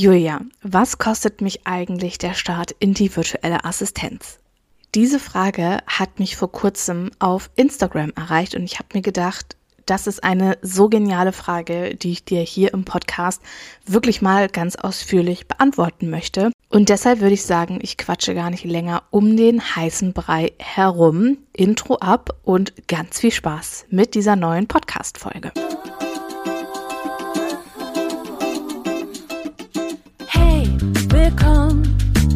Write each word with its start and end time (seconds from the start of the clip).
Julia, 0.00 0.42
was 0.62 0.98
kostet 0.98 1.40
mich 1.40 1.66
eigentlich 1.66 2.18
der 2.18 2.34
Start 2.34 2.70
in 2.78 2.94
die 2.94 3.16
virtuelle 3.16 3.64
Assistenz? 3.64 4.38
Diese 4.94 5.18
Frage 5.18 5.78
hat 5.88 6.20
mich 6.20 6.36
vor 6.36 6.52
kurzem 6.52 7.10
auf 7.18 7.50
Instagram 7.56 8.12
erreicht 8.14 8.54
und 8.54 8.62
ich 8.62 8.78
habe 8.78 8.90
mir 8.94 9.02
gedacht, 9.02 9.56
das 9.86 10.06
ist 10.06 10.22
eine 10.22 10.56
so 10.62 10.88
geniale 10.88 11.32
Frage, 11.32 11.96
die 11.96 12.12
ich 12.12 12.24
dir 12.24 12.42
hier 12.42 12.74
im 12.74 12.84
Podcast 12.84 13.42
wirklich 13.86 14.22
mal 14.22 14.48
ganz 14.48 14.76
ausführlich 14.76 15.48
beantworten 15.48 16.10
möchte. 16.10 16.52
Und 16.68 16.90
deshalb 16.90 17.18
würde 17.18 17.34
ich 17.34 17.42
sagen, 17.42 17.80
ich 17.82 17.96
quatsche 17.96 18.36
gar 18.36 18.50
nicht 18.50 18.64
länger 18.64 19.02
um 19.10 19.36
den 19.36 19.60
heißen 19.60 20.12
Brei 20.12 20.52
herum. 20.60 21.38
Intro 21.52 21.96
ab 21.96 22.38
und 22.44 22.86
ganz 22.86 23.18
viel 23.18 23.32
Spaß 23.32 23.86
mit 23.90 24.14
dieser 24.14 24.36
neuen 24.36 24.68
Podcast-Folge. 24.68 25.50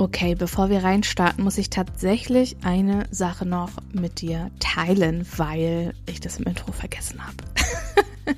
Okay, 0.00 0.34
bevor 0.34 0.70
wir 0.70 0.82
reinstarten, 0.82 1.44
muss 1.44 1.58
ich 1.58 1.68
tatsächlich 1.68 2.56
eine 2.62 3.06
Sache 3.10 3.44
noch 3.44 3.68
mit 3.92 4.22
dir 4.22 4.50
teilen, 4.58 5.26
weil 5.36 5.92
ich 6.06 6.20
das 6.20 6.38
im 6.38 6.46
Intro 6.46 6.72
vergessen 6.72 7.20
habe. 7.22 7.36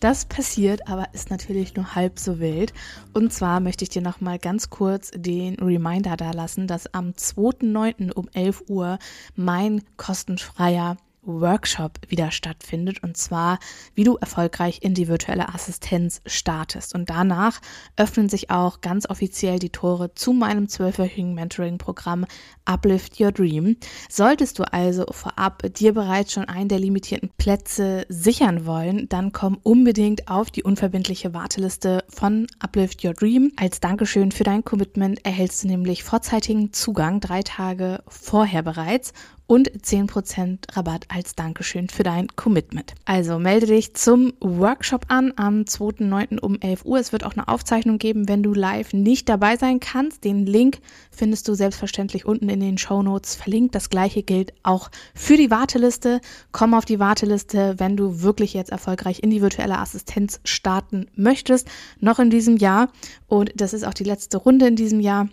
Das 0.00 0.26
passiert, 0.26 0.86
aber 0.86 1.14
ist 1.14 1.30
natürlich 1.30 1.76
nur 1.76 1.94
halb 1.94 2.18
so 2.18 2.38
wild. 2.38 2.74
Und 3.14 3.32
zwar 3.32 3.60
möchte 3.60 3.84
ich 3.84 3.88
dir 3.88 4.02
noch 4.02 4.20
mal 4.20 4.38
ganz 4.38 4.68
kurz 4.68 5.10
den 5.14 5.54
Reminder 5.54 6.18
da 6.18 6.32
lassen, 6.32 6.66
dass 6.66 6.92
am 6.92 7.12
2.9. 7.12 8.12
um 8.12 8.28
11 8.34 8.64
Uhr 8.68 8.98
mein 9.34 9.80
kostenfreier 9.96 10.98
Workshop 11.26 11.98
wieder 12.08 12.30
stattfindet 12.30 13.02
und 13.02 13.16
zwar, 13.16 13.58
wie 13.94 14.04
du 14.04 14.16
erfolgreich 14.16 14.80
in 14.82 14.94
die 14.94 15.08
virtuelle 15.08 15.54
Assistenz 15.54 16.20
startest. 16.26 16.94
Und 16.94 17.10
danach 17.10 17.60
öffnen 17.96 18.28
sich 18.28 18.50
auch 18.50 18.80
ganz 18.80 19.08
offiziell 19.08 19.58
die 19.58 19.70
Tore 19.70 20.14
zu 20.14 20.32
meinem 20.32 20.68
zwölfwöchigen 20.68 21.34
Mentoring-Programm 21.34 22.26
Uplift 22.64 23.20
Your 23.20 23.32
Dream. 23.32 23.76
Solltest 24.08 24.58
du 24.58 24.64
also 24.72 25.06
vorab 25.10 25.62
dir 25.74 25.94
bereits 25.94 26.32
schon 26.32 26.46
einen 26.46 26.68
der 26.68 26.78
limitierten 26.78 27.30
Plätze 27.36 28.06
sichern 28.08 28.66
wollen, 28.66 29.08
dann 29.08 29.32
komm 29.32 29.58
unbedingt 29.62 30.28
auf 30.28 30.50
die 30.50 30.62
unverbindliche 30.62 31.34
Warteliste 31.34 32.04
von 32.08 32.46
Uplift 32.58 33.04
Your 33.04 33.14
Dream. 33.14 33.52
Als 33.56 33.80
Dankeschön 33.80 34.32
für 34.32 34.44
dein 34.44 34.64
Commitment 34.64 35.24
erhältst 35.24 35.64
du 35.64 35.68
nämlich 35.68 36.04
vorzeitigen 36.04 36.72
Zugang 36.72 37.20
drei 37.20 37.42
Tage 37.42 38.02
vorher 38.08 38.62
bereits 38.62 39.12
und 39.46 39.70
10% 39.70 40.76
Rabatt 40.76 41.04
als 41.08 41.34
Dankeschön 41.34 41.88
für 41.88 42.02
dein 42.02 42.28
Commitment. 42.28 42.94
Also 43.04 43.38
melde 43.38 43.66
dich 43.66 43.94
zum 43.94 44.32
Workshop 44.40 45.06
an 45.08 45.32
am 45.36 45.62
2.9. 45.62 46.38
um 46.40 46.58
11 46.60 46.84
Uhr. 46.84 46.98
Es 46.98 47.12
wird 47.12 47.24
auch 47.24 47.34
eine 47.34 47.48
Aufzeichnung 47.48 47.98
geben, 47.98 48.28
wenn 48.28 48.42
du 48.42 48.54
live 48.54 48.92
nicht 48.94 49.28
dabei 49.28 49.56
sein 49.56 49.80
kannst. 49.80 50.24
Den 50.24 50.46
Link 50.46 50.78
findest 51.10 51.46
du 51.48 51.54
selbstverständlich 51.54 52.24
unten 52.24 52.48
in 52.48 52.60
den 52.60 52.78
Show 52.78 53.02
Notes 53.02 53.34
verlinkt. 53.34 53.74
Das 53.74 53.90
gleiche 53.90 54.22
gilt 54.22 54.54
auch 54.62 54.90
für 55.14 55.36
die 55.36 55.50
Warteliste. 55.50 56.20
Komm 56.52 56.72
auf 56.72 56.86
die 56.86 56.98
Warteliste, 56.98 57.74
wenn 57.78 57.96
du 57.96 58.22
wirklich 58.22 58.54
jetzt 58.54 58.72
erfolgreich 58.72 59.22
in 59.22 59.30
die 59.30 59.42
virtuelle 59.42 59.78
Assistenz 59.78 60.40
starten 60.44 61.06
möchtest, 61.16 61.68
noch 62.00 62.18
in 62.18 62.30
diesem 62.30 62.56
Jahr. 62.56 62.88
Und 63.26 63.52
das 63.56 63.74
ist 63.74 63.86
auch 63.86 63.94
die 63.94 64.04
letzte 64.04 64.38
Runde 64.38 64.66
in 64.66 64.76
diesem 64.76 65.00
Jahr. 65.00 65.28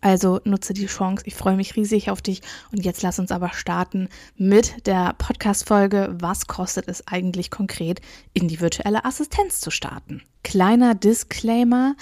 Also 0.00 0.40
nutze 0.44 0.74
die 0.74 0.86
Chance. 0.86 1.24
Ich 1.26 1.34
freue 1.34 1.56
mich 1.56 1.76
riesig 1.76 2.10
auf 2.10 2.22
dich. 2.22 2.42
Und 2.72 2.84
jetzt 2.84 3.02
lass 3.02 3.18
uns 3.18 3.32
aber 3.32 3.52
starten 3.52 4.08
mit 4.36 4.86
der 4.86 5.14
Podcast-Folge. 5.18 6.14
Was 6.20 6.46
kostet 6.46 6.88
es 6.88 7.06
eigentlich 7.08 7.50
konkret, 7.50 8.00
in 8.32 8.48
die 8.48 8.60
virtuelle 8.60 9.04
Assistenz 9.04 9.60
zu 9.60 9.70
starten? 9.70 10.22
Kleiner 10.44 10.94
Disclaimer. 10.94 11.96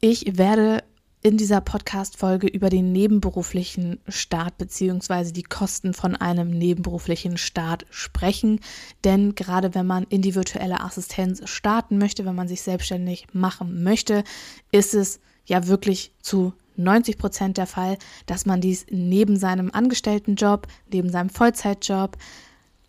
Ich 0.00 0.36
werde 0.36 0.82
in 1.20 1.36
dieser 1.36 1.60
Podcast-Folge 1.60 2.46
über 2.46 2.70
den 2.70 2.92
nebenberuflichen 2.92 4.00
Start 4.06 4.56
bzw. 4.58 5.32
die 5.32 5.42
Kosten 5.42 5.92
von 5.92 6.14
einem 6.14 6.50
nebenberuflichen 6.50 7.38
Start 7.38 7.86
sprechen. 7.90 8.60
Denn 9.04 9.34
gerade 9.34 9.74
wenn 9.74 9.86
man 9.86 10.04
in 10.04 10.22
die 10.22 10.34
virtuelle 10.34 10.80
Assistenz 10.80 11.42
starten 11.48 11.98
möchte, 11.98 12.24
wenn 12.24 12.36
man 12.36 12.48
sich 12.48 12.62
selbstständig 12.62 13.26
machen 13.32 13.82
möchte, 13.82 14.22
ist 14.70 14.94
es 14.94 15.18
ja 15.44 15.66
wirklich 15.66 16.12
zu 16.20 16.52
90 16.78 17.18
Prozent 17.18 17.58
der 17.58 17.66
Fall, 17.66 17.98
dass 18.26 18.46
man 18.46 18.60
dies 18.60 18.86
neben 18.90 19.36
seinem 19.36 19.70
Angestelltenjob, 19.72 20.66
neben 20.90 21.10
seinem 21.10 21.30
Vollzeitjob 21.30 22.16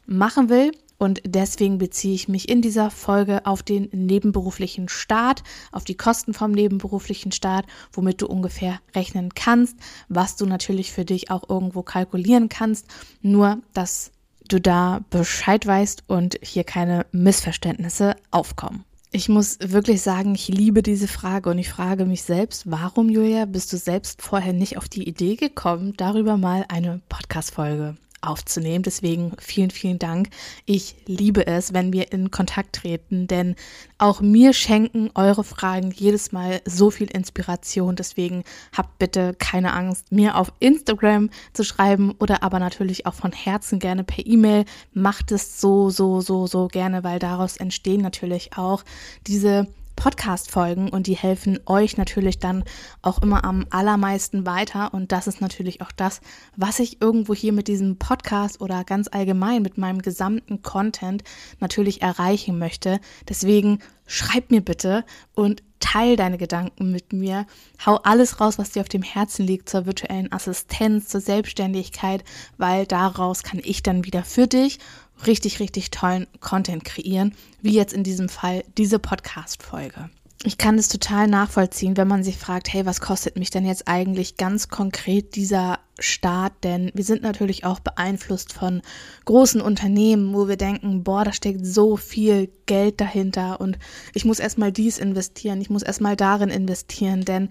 machen 0.06 0.50
will. 0.50 0.72
Und 0.98 1.22
deswegen 1.26 1.78
beziehe 1.78 2.14
ich 2.14 2.28
mich 2.28 2.50
in 2.50 2.62
dieser 2.62 2.92
Folge 2.92 3.46
auf 3.46 3.64
den 3.64 3.88
nebenberuflichen 3.94 4.90
Start, 4.90 5.44
auf 5.72 5.86
die 5.86 5.96
Kosten 5.96 6.34
vom 6.34 6.52
nebenberuflichen 6.52 7.32
Start, 7.32 7.66
womit 7.94 8.22
du 8.22 8.28
ungefähr 8.28 8.82
rechnen 8.94 9.34
kannst, 9.34 9.78
was 10.10 10.36
du 10.36 10.46
natürlich 10.46 10.92
für 10.92 11.06
dich 11.06 11.32
auch 11.32 11.50
irgendwo 11.50 11.84
kalkulieren 11.84 12.50
kannst. 12.50 12.86
Nur, 13.22 13.60
dass 13.74 14.12
du 14.50 14.60
da 14.60 15.00
Bescheid 15.10 15.66
weißt 15.66 16.04
und 16.08 16.38
hier 16.42 16.66
keine 16.66 17.06
Missverständnisse 17.14 18.16
aufkommen. 18.32 18.84
Ich 19.12 19.28
muss 19.28 19.58
wirklich 19.60 20.04
sagen, 20.04 20.36
ich 20.36 20.50
liebe 20.50 20.84
diese 20.84 21.08
Frage 21.08 21.50
und 21.50 21.58
ich 21.58 21.70
frage 21.70 22.06
mich 22.06 22.22
selbst, 22.22 22.70
warum, 22.70 23.10
Julia, 23.10 23.46
bist 23.46 23.74
du 23.74 23.78
selbst 23.78 24.22
vorher 24.22 24.54
nicht 24.54 24.78
auf 24.78 24.88
die 24.88 25.08
Idee 25.08 25.36
gekommen, 25.36 25.94
darüber 25.98 26.38
mal 26.38 26.66
eine 26.70 27.02
Podcast-Folge 27.10 27.96
aufzunehmen. 28.22 28.84
Deswegen 28.84 29.34
vielen, 29.40 29.72
vielen 29.72 30.00
Dank. 30.00 30.30
Ich 30.66 30.96
liebe 31.06 31.48
es, 31.48 31.74
wenn 31.74 31.94
wir 31.94 32.12
in 32.12 32.32
Kontakt 32.32 32.76
treten, 32.76 33.28
denn 33.28 33.56
auch 33.98 34.22
mir 34.22 34.54
schenken 34.54 35.10
eure 35.16 35.44
Fragen 35.44 35.92
jedes 35.92 36.32
Mal 36.32 36.62
so 36.66 36.92
viel 36.92 37.10
Inspiration. 37.10 37.96
Deswegen 37.96 38.44
habt 38.76 39.00
bitte 39.00 39.36
keine 39.38 39.74
Angst, 39.74 40.12
mir 40.12 40.38
auf 40.38 40.52
Instagram 40.60 41.30
zu 41.54 41.64
schreiben 41.64 42.14
oder 42.20 42.44
aber 42.44 42.60
natürlich 42.60 43.06
auch 43.06 43.14
von 43.14 43.32
Herzen 43.32 43.80
gerne 43.80 44.04
per 44.04 44.26
E-Mail. 44.26 44.66
Macht 44.94 45.32
es 45.32 45.60
so, 45.60 45.90
so, 45.90 46.22
so, 46.22 46.48
so 46.48 46.68
gerne, 46.68 47.04
weil 47.04 47.20
daraus 47.20 47.58
entstehen 47.58 48.02
natürlich 48.02 48.58
auch 48.58 48.84
diese 49.28 49.68
Podcast-Folgen 50.00 50.90
und 50.90 51.08
die 51.08 51.16
helfen 51.18 51.60
euch 51.66 51.98
natürlich 51.98 52.40
dann 52.40 52.64
auch 53.02 53.22
immer 53.22 53.44
am 53.44 53.66
allermeisten 53.70 54.46
weiter. 54.46 54.94
Und 54.94 55.12
das 55.12 55.28
ist 55.28 55.42
natürlich 55.42 55.82
auch 55.82 55.92
das, 55.92 56.22
was 56.56 56.80
ich 56.80 57.02
irgendwo 57.02 57.36
hier 57.36 57.52
mit 57.52 57.68
diesem 57.68 57.98
Podcast 57.98 58.62
oder 58.62 58.86
ganz 58.86 59.10
allgemein 59.12 59.62
mit 59.62 59.78
meinem 59.78 60.02
gesamten 60.02 60.62
Content 60.62 61.24
natürlich 61.60 62.02
erreichen 62.02 62.58
möchte. 62.58 63.02
Deswegen 63.28 63.80
schreib 64.08 64.52
mir 64.52 64.62
bitte 64.62 65.04
und 65.36 65.64
teil 65.82 66.16
deine 66.16 66.38
Gedanken 66.38 66.92
mit 66.92 67.14
mir. 67.14 67.46
Hau 67.86 67.96
alles 67.98 68.40
raus, 68.40 68.58
was 68.58 68.72
dir 68.72 68.82
auf 68.82 68.90
dem 68.90 69.04
Herzen 69.04 69.46
liegt 69.46 69.70
zur 69.70 69.86
virtuellen 69.86 70.32
Assistenz, 70.32 71.10
zur 71.10 71.22
Selbstständigkeit, 71.22 72.24
weil 72.58 72.86
daraus 72.86 73.44
kann 73.44 73.60
ich 73.64 73.84
dann 73.84 74.06
wieder 74.06 74.24
für 74.24 74.48
dich 74.48 74.80
richtig, 75.26 75.60
richtig 75.60 75.92
tollen 75.92 76.28
Content 76.40 76.86
kreieren, 76.86 77.36
wie 77.62 77.74
jetzt 77.74 77.94
in 77.94 78.04
diesem 78.04 78.30
Fall 78.30 78.64
diese 78.78 79.00
Podcast-Folge. 79.00 80.10
Ich 80.46 80.58
kann 80.58 80.78
es 80.78 80.88
total 80.88 81.28
nachvollziehen, 81.28 81.98
wenn 81.98 82.08
man 82.08 82.24
sich 82.24 82.38
fragt, 82.38 82.72
hey, 82.72 82.86
was 82.86 83.02
kostet 83.02 83.38
mich 83.38 83.50
denn 83.50 83.66
jetzt 83.66 83.90
eigentlich 83.90 84.38
ganz 84.38 84.70
konkret 84.70 85.36
dieser 85.36 85.80
Start? 86.00 86.54
Denn 86.64 86.92
wir 86.94 87.04
sind 87.04 87.24
natürlich 87.24 87.66
auch 87.66 87.82
beeinflusst 87.82 88.54
von 88.54 88.82
großen 89.26 89.60
Unternehmen, 89.60 90.34
wo 90.34 90.48
wir 90.48 90.56
denken, 90.56 91.04
boah, 91.04 91.26
da 91.26 91.34
steckt 91.34 91.66
so 91.66 91.98
viel 91.98 92.50
Geld 92.68 93.02
dahinter 93.02 93.60
und 93.60 93.78
ich 94.14 94.24
muss 94.24 94.40
erstmal 94.40 94.72
dies 94.72 94.98
investieren, 94.98 95.60
ich 95.60 95.70
muss 95.70 95.84
erstmal 95.84 96.16
darin 96.16 96.50
investieren, 96.50 97.26
denn 97.26 97.50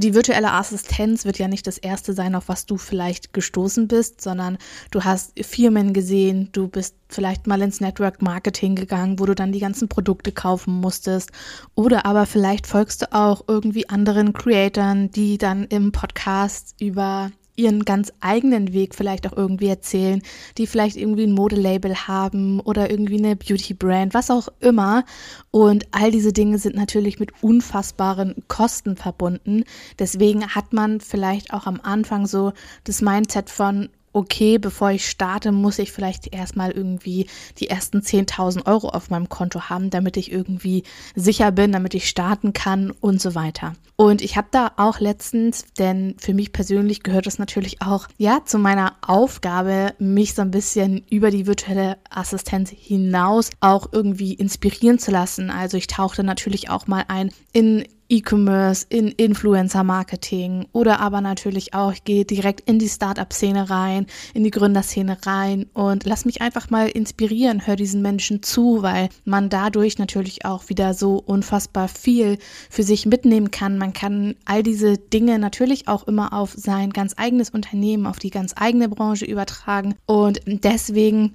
die 0.00 0.14
virtuelle 0.14 0.52
Assistenz 0.52 1.24
wird 1.24 1.38
ja 1.38 1.46
nicht 1.46 1.66
das 1.66 1.78
erste 1.78 2.14
sein, 2.14 2.34
auf 2.34 2.48
was 2.48 2.64
du 2.64 2.78
vielleicht 2.78 3.32
gestoßen 3.32 3.86
bist, 3.86 4.20
sondern 4.20 4.56
du 4.90 5.04
hast 5.04 5.32
Firmen 5.44 5.92
gesehen, 5.92 6.48
du 6.52 6.68
bist 6.68 6.96
vielleicht 7.08 7.46
mal 7.46 7.60
ins 7.60 7.80
Network 7.80 8.22
Marketing 8.22 8.74
gegangen, 8.74 9.18
wo 9.18 9.26
du 9.26 9.34
dann 9.34 9.52
die 9.52 9.60
ganzen 9.60 9.88
Produkte 9.88 10.32
kaufen 10.32 10.80
musstest. 10.80 11.30
Oder 11.74 12.06
aber 12.06 12.24
vielleicht 12.24 12.66
folgst 12.66 13.02
du 13.02 13.12
auch 13.12 13.44
irgendwie 13.46 13.88
anderen 13.88 14.32
Creatoren, 14.32 15.10
die 15.10 15.36
dann 15.36 15.64
im 15.64 15.92
Podcast 15.92 16.74
über 16.80 17.30
ihren 17.60 17.84
ganz 17.84 18.12
eigenen 18.20 18.72
Weg 18.72 18.94
vielleicht 18.94 19.26
auch 19.26 19.36
irgendwie 19.36 19.68
erzählen, 19.68 20.22
die 20.58 20.66
vielleicht 20.66 20.96
irgendwie 20.96 21.24
ein 21.24 21.32
Modelabel 21.32 21.94
haben 22.06 22.60
oder 22.60 22.90
irgendwie 22.90 23.18
eine 23.18 23.36
Beauty-Brand, 23.36 24.14
was 24.14 24.30
auch 24.30 24.48
immer. 24.60 25.04
Und 25.50 25.86
all 25.92 26.10
diese 26.10 26.32
Dinge 26.32 26.58
sind 26.58 26.76
natürlich 26.76 27.20
mit 27.20 27.32
unfassbaren 27.42 28.44
Kosten 28.48 28.96
verbunden. 28.96 29.64
Deswegen 29.98 30.48
hat 30.48 30.72
man 30.72 31.00
vielleicht 31.00 31.52
auch 31.52 31.66
am 31.66 31.80
Anfang 31.82 32.26
so 32.26 32.52
das 32.84 33.02
Mindset 33.02 33.50
von, 33.50 33.90
okay, 34.12 34.58
bevor 34.58 34.90
ich 34.90 35.08
starte, 35.08 35.52
muss 35.52 35.78
ich 35.78 35.92
vielleicht 35.92 36.34
erstmal 36.34 36.70
irgendwie 36.70 37.26
die 37.58 37.68
ersten 37.68 37.98
10.000 37.98 38.66
Euro 38.66 38.88
auf 38.88 39.10
meinem 39.10 39.28
Konto 39.28 39.68
haben, 39.68 39.90
damit 39.90 40.16
ich 40.16 40.32
irgendwie 40.32 40.82
sicher 41.14 41.52
bin, 41.52 41.72
damit 41.72 41.94
ich 41.94 42.08
starten 42.08 42.52
kann 42.52 42.90
und 42.90 43.20
so 43.20 43.34
weiter. 43.34 43.74
Und 43.96 44.22
ich 44.22 44.36
habe 44.36 44.48
da 44.50 44.72
auch 44.76 44.98
letztens, 44.98 45.64
denn 45.78 46.14
für 46.18 46.32
mich 46.32 46.52
persönlich 46.52 47.02
gehört 47.02 47.26
es 47.26 47.38
natürlich 47.38 47.82
auch, 47.82 48.08
ja, 48.16 48.40
zu 48.44 48.58
meiner 48.58 48.96
Aufgabe, 49.02 49.94
mich 49.98 50.34
so 50.34 50.42
ein 50.42 50.50
bisschen 50.50 51.04
über 51.10 51.30
die 51.30 51.46
virtuelle 51.46 51.98
Assistenz 52.08 52.70
hinaus 52.70 53.50
auch 53.60 53.88
irgendwie 53.92 54.32
inspirieren 54.34 54.98
zu 54.98 55.10
lassen. 55.10 55.50
Also 55.50 55.76
ich 55.76 55.86
tauchte 55.86 56.24
natürlich 56.24 56.70
auch 56.70 56.86
mal 56.86 57.04
ein 57.08 57.30
in 57.52 57.84
E-Commerce, 58.10 58.84
in 58.88 59.08
Influencer-Marketing 59.08 60.66
oder 60.72 61.00
aber 61.00 61.20
natürlich 61.20 61.74
auch, 61.74 61.92
ich 61.92 62.04
gehe 62.04 62.24
direkt 62.24 62.68
in 62.68 62.78
die 62.78 62.88
Startup-Szene 62.88 63.70
rein, 63.70 64.06
in 64.34 64.44
die 64.44 64.50
Gründerszene 64.50 65.18
rein 65.24 65.66
und 65.72 66.04
lass 66.04 66.24
mich 66.24 66.42
einfach 66.42 66.70
mal 66.70 66.88
inspirieren, 66.88 67.66
hör 67.66 67.76
diesen 67.76 68.02
Menschen 68.02 68.42
zu, 68.42 68.82
weil 68.82 69.08
man 69.24 69.48
dadurch 69.48 69.98
natürlich 69.98 70.44
auch 70.44 70.68
wieder 70.68 70.92
so 70.92 71.16
unfassbar 71.24 71.88
viel 71.88 72.38
für 72.68 72.82
sich 72.82 73.06
mitnehmen 73.06 73.50
kann. 73.50 73.78
Man 73.78 73.92
kann 73.92 74.34
all 74.44 74.62
diese 74.62 74.98
Dinge 74.98 75.38
natürlich 75.38 75.88
auch 75.88 76.06
immer 76.06 76.32
auf 76.32 76.52
sein 76.56 76.90
ganz 76.90 77.14
eigenes 77.16 77.50
Unternehmen, 77.50 78.06
auf 78.06 78.18
die 78.18 78.30
ganz 78.30 78.54
eigene 78.56 78.88
Branche 78.88 79.24
übertragen 79.24 79.94
und 80.06 80.40
deswegen 80.46 81.34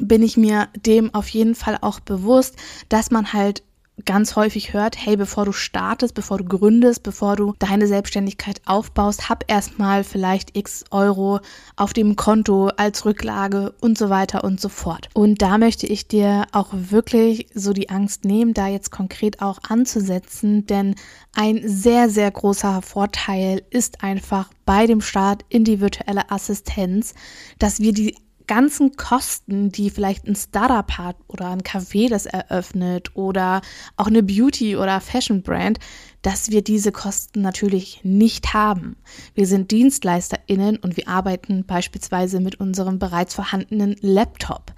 bin 0.00 0.22
ich 0.22 0.36
mir 0.36 0.68
dem 0.74 1.14
auf 1.14 1.28
jeden 1.28 1.54
Fall 1.54 1.78
auch 1.80 2.00
bewusst, 2.00 2.56
dass 2.88 3.10
man 3.10 3.32
halt 3.32 3.62
ganz 4.04 4.34
häufig 4.34 4.72
hört, 4.72 4.96
hey, 4.98 5.16
bevor 5.16 5.44
du 5.44 5.52
startest, 5.52 6.14
bevor 6.14 6.38
du 6.38 6.44
gründest, 6.44 7.02
bevor 7.02 7.36
du 7.36 7.54
deine 7.58 7.86
Selbstständigkeit 7.86 8.60
aufbaust, 8.66 9.28
hab 9.28 9.44
erstmal 9.46 10.02
vielleicht 10.02 10.56
x 10.56 10.84
Euro 10.90 11.40
auf 11.76 11.92
dem 11.92 12.16
Konto 12.16 12.68
als 12.76 13.04
Rücklage 13.04 13.72
und 13.80 13.96
so 13.96 14.10
weiter 14.10 14.42
und 14.42 14.60
so 14.60 14.68
fort. 14.68 15.08
Und 15.14 15.42
da 15.42 15.58
möchte 15.58 15.86
ich 15.86 16.08
dir 16.08 16.46
auch 16.52 16.70
wirklich 16.72 17.46
so 17.54 17.72
die 17.72 17.88
Angst 17.88 18.24
nehmen, 18.24 18.52
da 18.52 18.66
jetzt 18.66 18.90
konkret 18.90 19.40
auch 19.40 19.58
anzusetzen, 19.68 20.66
denn 20.66 20.96
ein 21.34 21.62
sehr, 21.64 22.10
sehr 22.10 22.30
großer 22.30 22.82
Vorteil 22.82 23.62
ist 23.70 24.02
einfach 24.02 24.50
bei 24.64 24.86
dem 24.86 25.00
Start 25.00 25.44
in 25.48 25.64
die 25.64 25.80
virtuelle 25.80 26.30
Assistenz, 26.30 27.14
dass 27.58 27.80
wir 27.80 27.92
die 27.92 28.16
ganzen 28.46 28.96
Kosten, 28.96 29.70
die 29.70 29.90
vielleicht 29.90 30.26
ein 30.26 30.36
Startup 30.36 30.90
hat 30.98 31.16
oder 31.28 31.50
ein 31.50 31.62
Café, 31.62 32.08
das 32.08 32.26
eröffnet 32.26 33.10
oder 33.14 33.62
auch 33.96 34.06
eine 34.06 34.22
Beauty- 34.22 34.76
oder 34.76 35.00
Fashion-Brand, 35.00 35.78
dass 36.22 36.50
wir 36.50 36.62
diese 36.62 36.92
Kosten 36.92 37.42
natürlich 37.42 38.00
nicht 38.02 38.54
haben. 38.54 38.96
Wir 39.34 39.46
sind 39.46 39.70
DienstleisterInnen 39.70 40.76
und 40.76 40.96
wir 40.96 41.08
arbeiten 41.08 41.64
beispielsweise 41.66 42.40
mit 42.40 42.60
unserem 42.60 42.98
bereits 42.98 43.34
vorhandenen 43.34 43.96
Laptop. 44.00 44.72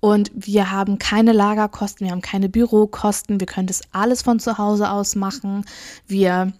Und 0.00 0.32
wir 0.34 0.72
haben 0.72 0.98
keine 0.98 1.32
Lagerkosten, 1.32 2.06
wir 2.06 2.12
haben 2.12 2.22
keine 2.22 2.48
Bürokosten, 2.48 3.38
wir 3.38 3.46
können 3.46 3.68
das 3.68 3.82
alles 3.92 4.22
von 4.22 4.40
zu 4.40 4.58
Hause 4.58 4.90
aus 4.90 5.14
machen. 5.14 5.64
Wir 6.08 6.52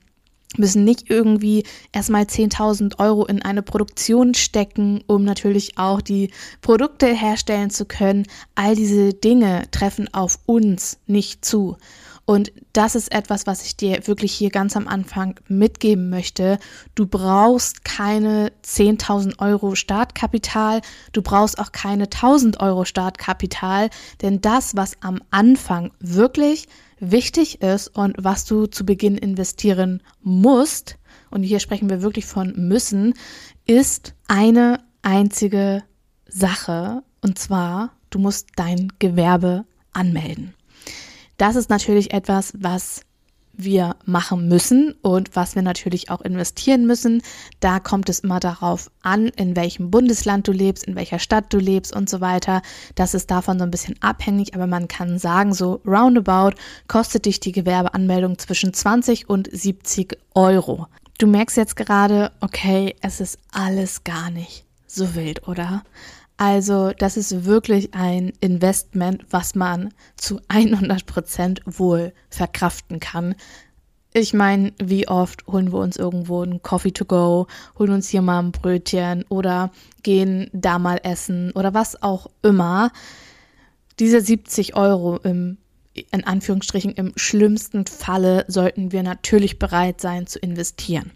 müssen 0.59 0.85
nicht 0.85 1.11
irgendwie 1.11 1.65
erstmal 1.93 2.23
10.000 2.23 2.99
Euro 2.99 3.27
in 3.27 3.43
eine 3.43 3.63
Produktion 3.63 4.35
stecken, 4.35 5.03
um 5.07 5.25
natürlich 5.25 5.79
auch 5.79 6.01
die 6.01 6.31
Produkte 6.61 7.07
herstellen 7.07 7.71
zu 7.71 7.85
können. 7.85 8.27
All 8.55 8.75
diese 8.75 9.15
Dinge 9.15 9.65
treffen 9.71 10.13
auf 10.13 10.39
uns 10.47 10.99
nicht 11.07 11.45
zu. 11.45 11.77
Und 12.25 12.53
das 12.73 12.95
ist 12.95 13.13
etwas, 13.13 13.47
was 13.47 13.65
ich 13.65 13.77
dir 13.77 14.07
wirklich 14.07 14.33
hier 14.33 14.51
ganz 14.51 14.77
am 14.77 14.87
Anfang 14.87 15.41
mitgeben 15.49 16.09
möchte. 16.09 16.59
Du 16.95 17.07
brauchst 17.07 17.85
keine 17.85 18.53
10.000 18.65 19.41
Euro 19.41 19.75
Startkapital, 19.75 20.83
du 21.13 21.23
brauchst 21.23 21.59
auch 21.59 21.73
keine 21.73 22.07
1.000 22.07 22.61
Euro 22.61 22.85
Startkapital, 22.85 23.91
denn 24.23 24.41
das, 24.41 24.77
was 24.77 24.97
am 25.01 25.21
Anfang 25.31 25.93
wirklich 25.99 26.69
wichtig 27.01 27.61
ist 27.61 27.89
und 27.89 28.15
was 28.19 28.45
du 28.45 28.67
zu 28.67 28.87
Beginn 28.87 29.19
investieren 29.19 30.03
musst, 30.23 30.97
und 31.31 31.43
hier 31.43 31.61
sprechen 31.61 31.91
wir 31.91 32.03
wirklich 32.03 32.27
von 32.27 32.53
müssen, 32.57 33.15
ist 33.67 34.15
eine 34.29 34.79
einzige 35.03 35.83
Sache, 36.29 37.03
und 37.21 37.39
zwar, 37.39 37.93
du 38.11 38.19
musst 38.19 38.49
dein 38.57 38.93
Gewerbe 38.99 39.65
anmelden. 39.93 40.55
Das 41.43 41.57
ist 41.57 41.71
natürlich 41.71 42.13
etwas, 42.13 42.53
was 42.57 43.01
wir 43.53 43.97
machen 44.05 44.47
müssen 44.47 44.95
und 45.03 45.35
was 45.35 45.57
wir 45.57 45.63
natürlich 45.63 46.09
auch 46.09 46.21
investieren 46.21 46.87
müssen. 46.87 47.21
Da 47.59 47.81
kommt 47.81 48.09
es 48.09 48.21
immer 48.21 48.39
darauf 48.39 48.93
an, 49.03 49.27
in 49.27 49.57
welchem 49.57 49.91
Bundesland 49.91 50.47
du 50.47 50.53
lebst, 50.53 50.85
in 50.85 50.95
welcher 50.95 51.19
Stadt 51.19 51.53
du 51.53 51.59
lebst 51.59 51.97
und 51.97 52.09
so 52.09 52.21
weiter. 52.21 52.63
Das 52.95 53.13
ist 53.13 53.29
davon 53.33 53.59
so 53.59 53.65
ein 53.65 53.73
bisschen 53.73 54.01
abhängig, 54.01 54.55
aber 54.55 54.69
man 54.69 54.87
kann 54.87 55.19
sagen, 55.19 55.53
so 55.53 55.81
roundabout 55.85 56.53
kostet 56.87 57.27
dich 57.27 57.41
die 57.41 57.51
Gewerbeanmeldung 57.51 58.39
zwischen 58.39 58.73
20 58.73 59.29
und 59.29 59.51
70 59.51 60.17
Euro. 60.37 60.87
Du 61.19 61.27
merkst 61.27 61.57
jetzt 61.57 61.75
gerade, 61.75 62.31
okay, 62.41 62.95
es 63.01 63.19
ist 63.19 63.41
alles 63.51 64.05
gar 64.05 64.31
nicht 64.31 64.65
so 64.87 65.17
wild, 65.17 65.49
oder? 65.49 65.83
Also 66.37 66.93
das 66.99 67.17
ist 67.17 67.45
wirklich 67.45 67.95
ein 67.95 68.33
Investment, 68.41 69.25
was 69.31 69.55
man 69.55 69.93
zu 70.17 70.41
100 70.49 71.07
Prozent 71.07 71.61
wohl 71.67 72.13
verkraften 72.31 73.01
kann. 73.01 73.35
Ich 74.15 74.35
meine, 74.35 74.73
wie 74.83 75.09
oft 75.09 75.47
holen 75.47 75.73
wir 75.73 75.79
uns 75.79 75.97
irgendwo 75.97 76.43
einen 76.43 76.61
Coffee 76.61 76.93
to 76.93 77.07
go, 77.07 77.47
holen 77.79 77.93
uns 77.93 78.09
hier 78.09 78.21
mal 78.21 78.41
ein 78.41 78.53
Brötchen 78.53 79.25
oder 79.31 79.71
gehen 80.03 80.51
da 80.53 80.79
mal 80.79 81.01
essen 81.03 81.51
oder 81.53 81.73
was 81.73 82.03
auch 82.03 82.27
immer. 82.43 82.93
Diese 83.99 84.21
70 84.21 84.77
Euro 84.77 85.17
im, 85.19 85.57
in 85.95 86.25
Anführungsstrichen, 86.25 86.93
im 86.93 87.13
schlimmsten 87.17 87.87
Falle 87.87 88.45
sollten 88.49 88.93
wir 88.93 89.03
natürlich 89.03 89.59
bereit 89.59 90.01
sein 90.03 90.27
zu 90.27 90.39
investieren. 90.39 91.13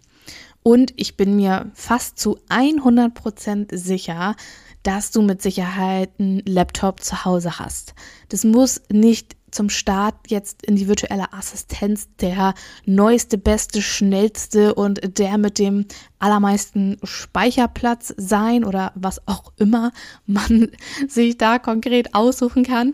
Und 0.63 0.91
ich 0.97 1.17
bin 1.17 1.35
mir 1.35 1.71
fast 1.75 2.19
zu 2.19 2.39
100 2.49 3.13
Prozent 3.13 3.69
sicher, 3.71 4.35
dass 4.83 5.11
du 5.11 5.21
mit 5.21 5.41
Sicherheit 5.41 6.11
einen 6.19 6.41
Laptop 6.45 7.03
zu 7.03 7.25
Hause 7.25 7.59
hast. 7.59 7.93
Das 8.29 8.43
muss 8.43 8.81
nicht 8.91 9.35
zum 9.51 9.69
Start 9.69 10.15
jetzt 10.27 10.63
in 10.65 10.75
die 10.75 10.87
virtuelle 10.87 11.33
Assistenz 11.33 12.09
der 12.19 12.53
neueste, 12.85 13.37
beste, 13.37 13.81
schnellste 13.81 14.75
und 14.75 15.17
der 15.17 15.37
mit 15.37 15.57
dem 15.57 15.85
allermeisten 16.19 16.97
Speicherplatz 17.03 18.13
sein 18.17 18.65
oder 18.65 18.91
was 18.95 19.25
auch 19.27 19.53
immer 19.57 19.91
man 20.25 20.71
sich 21.07 21.37
da 21.37 21.59
konkret 21.59 22.13
aussuchen 22.13 22.63
kann 22.63 22.93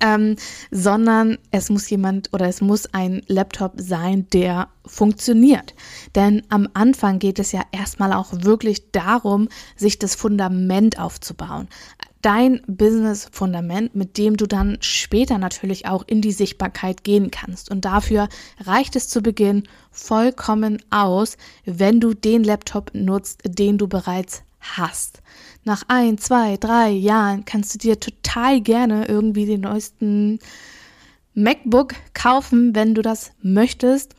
ähm, 0.00 0.36
sondern 0.70 1.38
es 1.50 1.70
muss 1.70 1.88
jemand 1.90 2.32
oder 2.32 2.46
es 2.46 2.60
muss 2.60 2.92
ein 2.92 3.22
Laptop 3.26 3.74
sein, 3.76 4.26
der 4.32 4.68
funktioniert. 4.86 5.74
Denn 6.14 6.42
am 6.48 6.68
Anfang 6.74 7.18
geht 7.18 7.38
es 7.38 7.52
ja 7.52 7.62
erstmal 7.72 8.12
auch 8.12 8.32
wirklich 8.32 8.90
darum, 8.92 9.48
sich 9.76 9.98
das 9.98 10.14
Fundament 10.14 10.98
aufzubauen. 10.98 11.68
Dein 12.22 12.60
Business-Fundament, 12.66 13.94
mit 13.94 14.18
dem 14.18 14.36
du 14.36 14.46
dann 14.46 14.76
später 14.80 15.38
natürlich 15.38 15.86
auch 15.86 16.04
in 16.06 16.20
die 16.20 16.32
Sichtbarkeit 16.32 17.02
gehen 17.02 17.30
kannst. 17.30 17.70
Und 17.70 17.86
dafür 17.86 18.28
reicht 18.58 18.94
es 18.94 19.08
zu 19.08 19.22
Beginn 19.22 19.66
vollkommen 19.90 20.82
aus, 20.90 21.38
wenn 21.64 21.98
du 21.98 22.12
den 22.12 22.44
Laptop 22.44 22.90
nutzt, 22.92 23.40
den 23.46 23.78
du 23.78 23.88
bereits 23.88 24.42
hast 24.60 25.22
nach 25.64 25.84
ein, 25.88 26.18
zwei, 26.18 26.56
drei 26.56 26.90
Jahren 26.90 27.44
kannst 27.44 27.74
du 27.74 27.78
dir 27.78 28.00
total 28.00 28.60
gerne 28.60 29.06
irgendwie 29.06 29.46
den 29.46 29.60
neuesten 29.60 30.38
MacBook 31.34 31.94
kaufen, 32.14 32.74
wenn 32.74 32.94
du 32.94 33.02
das 33.02 33.32
möchtest. 33.42 34.14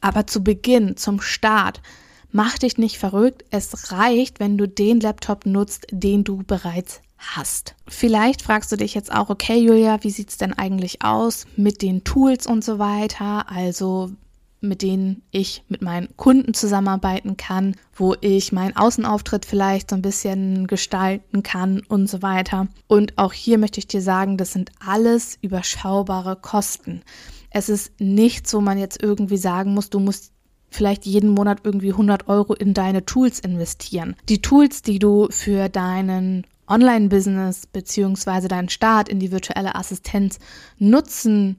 Aber 0.00 0.26
zu 0.26 0.42
Beginn, 0.42 0.96
zum 0.96 1.20
Start, 1.20 1.82
mach 2.30 2.58
dich 2.58 2.78
nicht 2.78 2.98
verrückt. 2.98 3.44
Es 3.50 3.92
reicht, 3.92 4.40
wenn 4.40 4.56
du 4.56 4.68
den 4.68 5.00
Laptop 5.00 5.44
nutzt, 5.44 5.86
den 5.90 6.24
du 6.24 6.42
bereits 6.44 7.00
hast. 7.18 7.74
Vielleicht 7.86 8.40
fragst 8.42 8.72
du 8.72 8.76
dich 8.76 8.94
jetzt 8.94 9.12
auch, 9.12 9.28
okay, 9.28 9.58
Julia, 9.58 10.02
wie 10.02 10.10
sieht 10.10 10.30
es 10.30 10.38
denn 10.38 10.54
eigentlich 10.54 11.02
aus 11.02 11.46
mit 11.56 11.82
den 11.82 12.04
Tools 12.04 12.46
und 12.46 12.64
so 12.64 12.78
weiter? 12.78 13.50
Also 13.50 14.12
mit 14.60 14.82
denen 14.82 15.22
ich 15.30 15.64
mit 15.68 15.82
meinen 15.82 16.14
Kunden 16.16 16.54
zusammenarbeiten 16.54 17.36
kann, 17.36 17.76
wo 17.94 18.14
ich 18.20 18.52
meinen 18.52 18.76
Außenauftritt 18.76 19.44
vielleicht 19.44 19.90
so 19.90 19.96
ein 19.96 20.02
bisschen 20.02 20.66
gestalten 20.66 21.42
kann 21.42 21.82
und 21.88 22.08
so 22.08 22.22
weiter. 22.22 22.68
Und 22.86 23.16
auch 23.18 23.32
hier 23.32 23.58
möchte 23.58 23.78
ich 23.78 23.86
dir 23.86 24.02
sagen, 24.02 24.36
das 24.36 24.52
sind 24.52 24.70
alles 24.84 25.38
überschaubare 25.40 26.36
Kosten. 26.36 27.02
Es 27.50 27.68
ist 27.68 27.92
nichts, 28.00 28.52
wo 28.54 28.60
man 28.60 28.78
jetzt 28.78 29.02
irgendwie 29.02 29.38
sagen 29.38 29.74
muss, 29.74 29.90
du 29.90 29.98
musst 29.98 30.32
vielleicht 30.70 31.04
jeden 31.04 31.30
Monat 31.30 31.60
irgendwie 31.64 31.90
100 31.90 32.28
Euro 32.28 32.54
in 32.54 32.74
deine 32.74 33.04
Tools 33.04 33.40
investieren. 33.40 34.14
Die 34.28 34.40
Tools, 34.40 34.82
die 34.82 34.98
du 34.98 35.28
für 35.30 35.68
deinen 35.68 36.46
Online-Business 36.68 37.66
beziehungsweise 37.66 38.46
deinen 38.46 38.68
Start 38.68 39.08
in 39.08 39.18
die 39.18 39.32
virtuelle 39.32 39.74
Assistenz 39.74 40.38
nutzen 40.78 41.56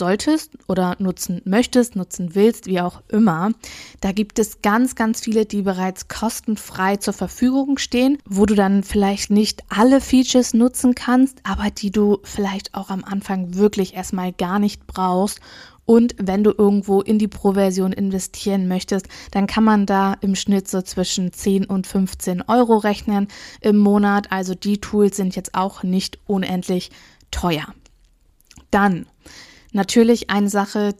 solltest 0.00 0.52
oder 0.66 0.96
nutzen 0.98 1.42
möchtest, 1.44 1.94
nutzen 1.94 2.34
willst, 2.34 2.66
wie 2.66 2.80
auch 2.80 3.02
immer. 3.08 3.52
Da 4.00 4.10
gibt 4.12 4.38
es 4.38 4.62
ganz, 4.62 4.96
ganz 4.96 5.20
viele, 5.20 5.46
die 5.46 5.62
bereits 5.62 6.08
kostenfrei 6.08 6.96
zur 6.96 7.14
Verfügung 7.14 7.78
stehen, 7.78 8.18
wo 8.24 8.46
du 8.46 8.54
dann 8.54 8.82
vielleicht 8.82 9.30
nicht 9.30 9.62
alle 9.68 10.00
Features 10.00 10.54
nutzen 10.54 10.94
kannst, 10.94 11.38
aber 11.44 11.70
die 11.70 11.90
du 11.90 12.18
vielleicht 12.24 12.74
auch 12.74 12.90
am 12.90 13.04
Anfang 13.04 13.54
wirklich 13.54 13.94
erstmal 13.94 14.32
gar 14.32 14.58
nicht 14.58 14.86
brauchst 14.86 15.40
und 15.90 16.14
wenn 16.18 16.44
du 16.44 16.54
irgendwo 16.56 17.00
in 17.00 17.18
die 17.18 17.26
Pro-Version 17.26 17.92
investieren 17.92 18.68
möchtest, 18.68 19.08
dann 19.32 19.48
kann 19.48 19.64
man 19.64 19.86
da 19.86 20.14
im 20.20 20.36
Schnitt 20.36 20.68
so 20.68 20.82
zwischen 20.82 21.32
10 21.32 21.64
und 21.64 21.84
15 21.84 22.42
Euro 22.42 22.76
rechnen 22.76 23.26
im 23.60 23.76
Monat. 23.76 24.30
Also 24.30 24.54
die 24.54 24.78
Tools 24.78 25.16
sind 25.16 25.34
jetzt 25.34 25.56
auch 25.56 25.82
nicht 25.82 26.20
unendlich 26.28 26.90
teuer. 27.32 27.74
Dann 28.70 29.06
natürlich 29.72 30.30
eine 30.30 30.48
Sache, 30.48 30.94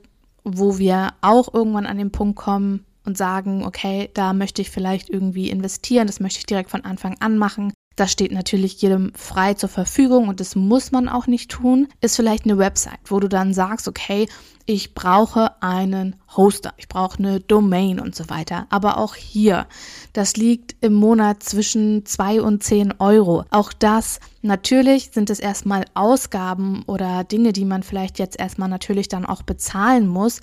wo 0.44 0.78
wir 0.78 1.10
auch 1.20 1.52
irgendwann 1.52 1.86
an 1.86 1.98
den 1.98 2.12
Punkt 2.12 2.36
kommen 2.36 2.86
und 3.04 3.16
sagen, 3.16 3.64
okay, 3.64 4.10
da 4.14 4.32
möchte 4.32 4.62
ich 4.62 4.70
vielleicht 4.70 5.08
irgendwie 5.08 5.50
investieren, 5.50 6.06
das 6.06 6.20
möchte 6.20 6.38
ich 6.38 6.46
direkt 6.46 6.70
von 6.70 6.84
Anfang 6.84 7.16
an 7.20 7.38
machen. 7.38 7.72
Das 7.96 8.12
steht 8.12 8.32
natürlich 8.32 8.80
jedem 8.80 9.12
frei 9.14 9.54
zur 9.54 9.68
Verfügung 9.68 10.28
und 10.28 10.40
das 10.40 10.56
muss 10.56 10.90
man 10.90 11.08
auch 11.08 11.26
nicht 11.26 11.50
tun. 11.50 11.88
Ist 12.00 12.16
vielleicht 12.16 12.44
eine 12.44 12.56
Website, 12.56 13.00
wo 13.06 13.20
du 13.20 13.28
dann 13.28 13.52
sagst, 13.52 13.88
okay, 13.88 14.26
ich 14.64 14.94
brauche 14.94 15.60
einen 15.62 16.16
Hoster, 16.36 16.72
ich 16.76 16.88
brauche 16.88 17.18
eine 17.18 17.40
Domain 17.40 17.98
und 17.98 18.14
so 18.14 18.30
weiter. 18.30 18.66
Aber 18.70 18.98
auch 18.98 19.16
hier, 19.16 19.66
das 20.12 20.36
liegt 20.36 20.76
im 20.80 20.94
Monat 20.94 21.42
zwischen 21.42 22.06
2 22.06 22.40
und 22.40 22.62
10 22.62 22.94
Euro. 23.00 23.44
Auch 23.50 23.72
das, 23.72 24.20
natürlich 24.40 25.10
sind 25.12 25.28
es 25.28 25.40
erstmal 25.40 25.84
Ausgaben 25.94 26.84
oder 26.86 27.24
Dinge, 27.24 27.52
die 27.52 27.64
man 27.64 27.82
vielleicht 27.82 28.18
jetzt 28.18 28.38
erstmal 28.38 28.68
natürlich 28.68 29.08
dann 29.08 29.26
auch 29.26 29.42
bezahlen 29.42 30.06
muss. 30.06 30.40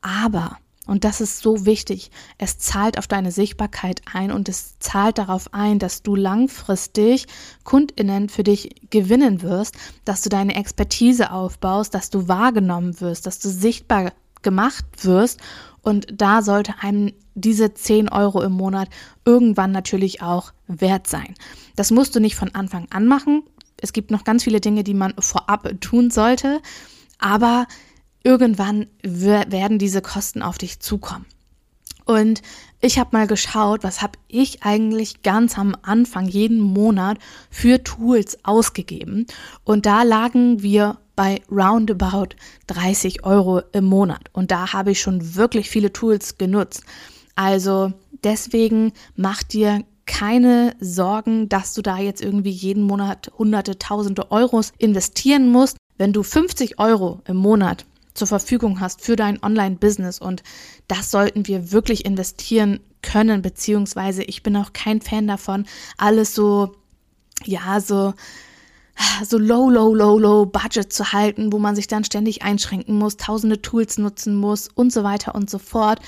Aber 0.00 0.56
und 0.88 1.04
das 1.04 1.20
ist 1.20 1.40
so 1.40 1.66
wichtig. 1.66 2.10
Es 2.38 2.58
zahlt 2.58 2.96
auf 2.98 3.06
deine 3.06 3.30
Sichtbarkeit 3.30 4.00
ein 4.10 4.32
und 4.32 4.48
es 4.48 4.78
zahlt 4.78 5.18
darauf 5.18 5.52
ein, 5.52 5.78
dass 5.78 6.02
du 6.02 6.16
langfristig 6.16 7.26
Kundinnen 7.62 8.30
für 8.30 8.42
dich 8.42 8.74
gewinnen 8.88 9.42
wirst, 9.42 9.76
dass 10.06 10.22
du 10.22 10.30
deine 10.30 10.56
Expertise 10.56 11.30
aufbaust, 11.30 11.94
dass 11.94 12.08
du 12.08 12.26
wahrgenommen 12.26 13.02
wirst, 13.02 13.26
dass 13.26 13.38
du 13.38 13.50
sichtbar 13.50 14.12
gemacht 14.40 14.86
wirst. 15.02 15.40
Und 15.82 16.06
da 16.10 16.40
sollte 16.40 16.74
einem 16.80 17.12
diese 17.34 17.74
10 17.74 18.08
Euro 18.08 18.42
im 18.42 18.52
Monat 18.52 18.88
irgendwann 19.26 19.72
natürlich 19.72 20.22
auch 20.22 20.52
wert 20.68 21.06
sein. 21.06 21.34
Das 21.76 21.90
musst 21.90 22.16
du 22.16 22.20
nicht 22.20 22.34
von 22.34 22.54
Anfang 22.54 22.86
an 22.90 23.06
machen. 23.06 23.42
Es 23.76 23.92
gibt 23.92 24.10
noch 24.10 24.24
ganz 24.24 24.42
viele 24.42 24.60
Dinge, 24.60 24.84
die 24.84 24.94
man 24.94 25.12
vorab 25.18 25.70
tun 25.82 26.10
sollte. 26.10 26.62
Aber 27.18 27.66
irgendwann 28.22 28.86
werden 29.02 29.78
diese 29.78 30.02
Kosten 30.02 30.42
auf 30.42 30.58
dich 30.58 30.80
zukommen. 30.80 31.26
Und 32.04 32.40
ich 32.80 32.98
habe 32.98 33.10
mal 33.12 33.26
geschaut, 33.26 33.84
was 33.84 34.00
habe 34.00 34.18
ich 34.28 34.62
eigentlich 34.62 35.22
ganz 35.22 35.58
am 35.58 35.76
Anfang 35.82 36.26
jeden 36.26 36.58
Monat 36.58 37.18
für 37.50 37.82
Tools 37.84 38.38
ausgegeben. 38.44 39.26
Und 39.64 39.84
da 39.84 40.04
lagen 40.04 40.62
wir 40.62 40.98
bei 41.16 41.42
roundabout 41.50 42.28
30 42.68 43.24
Euro 43.24 43.60
im 43.72 43.84
Monat. 43.84 44.30
Und 44.32 44.50
da 44.50 44.72
habe 44.72 44.92
ich 44.92 45.02
schon 45.02 45.34
wirklich 45.34 45.68
viele 45.68 45.92
Tools 45.92 46.38
genutzt. 46.38 46.82
Also 47.34 47.92
deswegen 48.24 48.92
mach 49.14 49.42
dir 49.42 49.84
keine 50.06 50.76
Sorgen, 50.80 51.50
dass 51.50 51.74
du 51.74 51.82
da 51.82 51.98
jetzt 51.98 52.22
irgendwie 52.22 52.50
jeden 52.50 52.84
Monat 52.84 53.30
hunderte, 53.36 53.78
tausende 53.78 54.30
Euros 54.30 54.72
investieren 54.78 55.50
musst. 55.50 55.76
Wenn 55.98 56.14
du 56.14 56.22
50 56.22 56.78
Euro 56.78 57.20
im 57.26 57.36
Monat 57.36 57.84
zur 58.18 58.26
Verfügung 58.26 58.80
hast 58.80 59.00
für 59.00 59.16
dein 59.16 59.42
Online-Business. 59.42 60.18
Und 60.18 60.42
das 60.88 61.10
sollten 61.10 61.46
wir 61.46 61.72
wirklich 61.72 62.04
investieren 62.04 62.80
können, 63.02 63.42
beziehungsweise 63.42 64.22
ich 64.24 64.42
bin 64.42 64.56
auch 64.56 64.72
kein 64.72 65.00
Fan 65.00 65.26
davon, 65.26 65.66
alles 65.96 66.34
so, 66.34 66.74
ja, 67.44 67.80
so, 67.80 68.14
so 69.24 69.38
low, 69.38 69.70
low, 69.70 69.94
low, 69.94 70.18
low 70.18 70.46
Budget 70.46 70.92
zu 70.92 71.12
halten, 71.12 71.52
wo 71.52 71.58
man 71.58 71.76
sich 71.76 71.86
dann 71.86 72.04
ständig 72.04 72.42
einschränken 72.42 72.96
muss, 72.96 73.16
tausende 73.16 73.62
Tools 73.62 73.98
nutzen 73.98 74.34
muss 74.34 74.68
und 74.74 74.92
so 74.92 75.04
weiter 75.04 75.34
und 75.34 75.48
so 75.48 75.58
fort. 75.58 76.00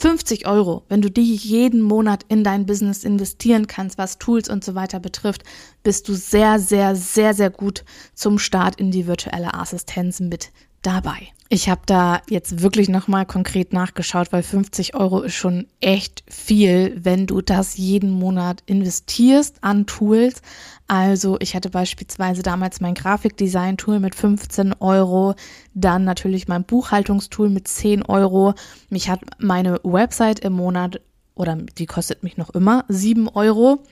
50 0.00 0.46
Euro, 0.46 0.84
wenn 0.88 1.02
du 1.02 1.10
die 1.10 1.34
jeden 1.34 1.82
Monat 1.82 2.24
in 2.28 2.42
dein 2.42 2.64
Business 2.64 3.04
investieren 3.04 3.66
kannst, 3.66 3.98
was 3.98 4.18
Tools 4.18 4.48
und 4.48 4.64
so 4.64 4.74
weiter 4.74 4.98
betrifft, 4.98 5.44
bist 5.82 6.08
du 6.08 6.14
sehr, 6.14 6.58
sehr, 6.58 6.96
sehr, 6.96 7.34
sehr 7.34 7.50
gut 7.50 7.84
zum 8.14 8.38
Start 8.38 8.80
in 8.80 8.90
die 8.90 9.06
virtuelle 9.06 9.52
Assistenz 9.52 10.20
mit 10.20 10.52
dabei. 10.82 11.28
Ich 11.52 11.68
habe 11.68 11.80
da 11.84 12.22
jetzt 12.28 12.62
wirklich 12.62 12.88
nochmal 12.88 13.26
konkret 13.26 13.72
nachgeschaut, 13.72 14.32
weil 14.32 14.44
50 14.44 14.94
Euro 14.94 15.20
ist 15.22 15.34
schon 15.34 15.66
echt 15.80 16.22
viel, 16.28 16.96
wenn 17.02 17.26
du 17.26 17.40
das 17.40 17.76
jeden 17.76 18.10
Monat 18.10 18.62
investierst 18.66 19.56
an 19.64 19.86
Tools. 19.86 20.42
Also 20.86 21.38
ich 21.40 21.56
hatte 21.56 21.68
beispielsweise 21.68 22.42
damals 22.42 22.80
mein 22.80 22.94
Grafikdesign-Tool 22.94 23.98
mit 23.98 24.14
15 24.14 24.74
Euro, 24.78 25.34
dann 25.74 26.04
natürlich 26.04 26.46
mein 26.46 26.62
Buchhaltungstool 26.62 27.50
mit 27.50 27.66
10 27.66 28.04
Euro. 28.04 28.54
Mich 28.88 29.10
hat 29.10 29.20
meine 29.38 29.80
Website 29.82 30.38
im 30.40 30.52
Monat 30.52 31.00
oder 31.34 31.56
die 31.56 31.86
kostet 31.86 32.22
mich 32.22 32.36
noch 32.36 32.50
immer 32.50 32.84
7 32.86 33.28
Euro. 33.28 33.82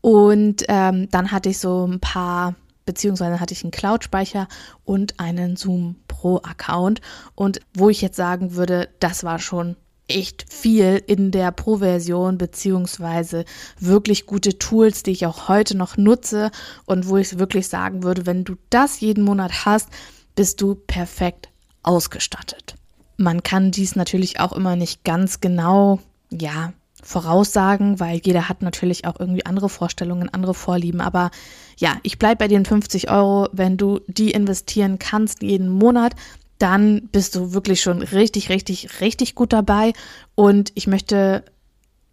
Und 0.00 0.64
ähm, 0.68 1.08
dann 1.10 1.30
hatte 1.30 1.50
ich 1.50 1.58
so 1.58 1.86
ein 1.86 2.00
paar 2.00 2.54
beziehungsweise 2.86 3.40
hatte 3.40 3.52
ich 3.52 3.62
einen 3.62 3.72
Cloud-Speicher 3.72 4.48
und 4.84 5.20
einen 5.20 5.56
Zoom 5.56 5.96
Pro-Account. 6.08 7.02
Und 7.34 7.60
wo 7.74 7.90
ich 7.90 8.00
jetzt 8.00 8.16
sagen 8.16 8.54
würde, 8.54 8.88
das 9.00 9.22
war 9.24 9.38
schon 9.38 9.76
echt 10.08 10.46
viel 10.52 11.02
in 11.06 11.30
der 11.30 11.50
Pro-Version, 11.52 12.38
beziehungsweise 12.38 13.44
wirklich 13.78 14.26
gute 14.26 14.58
Tools, 14.58 15.02
die 15.02 15.10
ich 15.10 15.26
auch 15.26 15.48
heute 15.48 15.76
noch 15.76 15.96
nutze 15.96 16.50
und 16.86 17.08
wo 17.08 17.16
ich 17.16 17.38
wirklich 17.38 17.68
sagen 17.68 18.02
würde, 18.02 18.24
wenn 18.24 18.44
du 18.44 18.54
das 18.70 19.00
jeden 19.00 19.24
Monat 19.24 19.64
hast, 19.66 19.88
bist 20.34 20.60
du 20.60 20.74
perfekt 20.74 21.48
ausgestattet. 21.82 22.76
Man 23.16 23.42
kann 23.42 23.70
dies 23.70 23.96
natürlich 23.96 24.40
auch 24.40 24.52
immer 24.52 24.76
nicht 24.76 25.02
ganz 25.04 25.40
genau, 25.40 26.00
ja, 26.30 26.72
voraussagen, 27.06 28.00
weil 28.00 28.20
jeder 28.24 28.48
hat 28.48 28.62
natürlich 28.62 29.06
auch 29.06 29.18
irgendwie 29.18 29.46
andere 29.46 29.68
Vorstellungen, 29.68 30.28
andere 30.28 30.54
Vorlieben. 30.54 31.00
Aber 31.00 31.30
ja, 31.78 31.96
ich 32.02 32.18
bleibe 32.18 32.38
bei 32.38 32.48
den 32.48 32.64
50 32.64 33.10
Euro. 33.10 33.48
Wenn 33.52 33.76
du 33.76 34.00
die 34.08 34.32
investieren 34.32 34.98
kannst 34.98 35.42
jeden 35.42 35.68
Monat, 35.68 36.14
dann 36.58 37.08
bist 37.12 37.36
du 37.36 37.52
wirklich 37.52 37.80
schon 37.80 38.02
richtig, 38.02 38.48
richtig, 38.48 39.00
richtig 39.00 39.34
gut 39.34 39.52
dabei. 39.52 39.92
Und 40.34 40.72
ich 40.74 40.86
möchte 40.86 41.44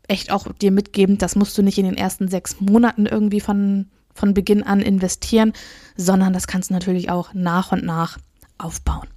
echt 0.07 0.31
auch 0.31 0.51
dir 0.53 0.71
mitgeben, 0.71 1.17
das 1.17 1.35
musst 1.35 1.57
du 1.57 1.63
nicht 1.63 1.77
in 1.77 1.85
den 1.85 1.97
ersten 1.97 2.27
sechs 2.27 2.59
Monaten 2.59 3.05
irgendwie 3.05 3.39
von, 3.39 3.87
von 4.13 4.33
Beginn 4.33 4.61
an 4.61 4.81
investieren, 4.81 5.53
sondern 5.95 6.33
das 6.33 6.45
kannst 6.45 6.69
du 6.69 6.73
natürlich 6.73 7.09
auch 7.09 7.33
nach 7.33 7.71
und 7.71 7.83
nach 7.83 8.19
aufbauen. 8.57 9.07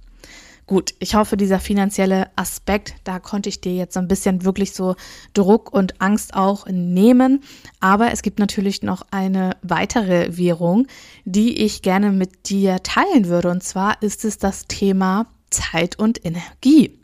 Gut, 0.67 0.93
ich 0.99 1.15
hoffe, 1.15 1.37
dieser 1.37 1.61
finanzielle 1.61 2.27
Aspekt, 2.35 2.95
da 3.05 3.19
konnte 3.19 3.47
ich 3.47 3.61
dir 3.61 3.73
jetzt 3.73 3.93
so 3.93 4.01
ein 4.01 4.09
bisschen 4.09 4.43
wirklich 4.43 4.73
so 4.73 4.97
Druck 5.33 5.73
und 5.73 6.01
Angst 6.01 6.33
auch 6.33 6.67
nehmen. 6.67 7.41
Aber 7.79 8.11
es 8.11 8.21
gibt 8.21 8.37
natürlich 8.37 8.83
noch 8.83 9.01
eine 9.09 9.55
weitere 9.61 10.37
Währung, 10.37 10.87
die 11.23 11.63
ich 11.63 11.83
gerne 11.83 12.11
mit 12.11 12.49
dir 12.49 12.83
teilen 12.83 13.27
würde. 13.27 13.49
Und 13.49 13.63
zwar 13.63 14.01
ist 14.01 14.25
es 14.25 14.39
das 14.39 14.65
Thema 14.67 15.27
Zeit 15.49 15.97
und 15.97 16.25
Energie. 16.25 16.99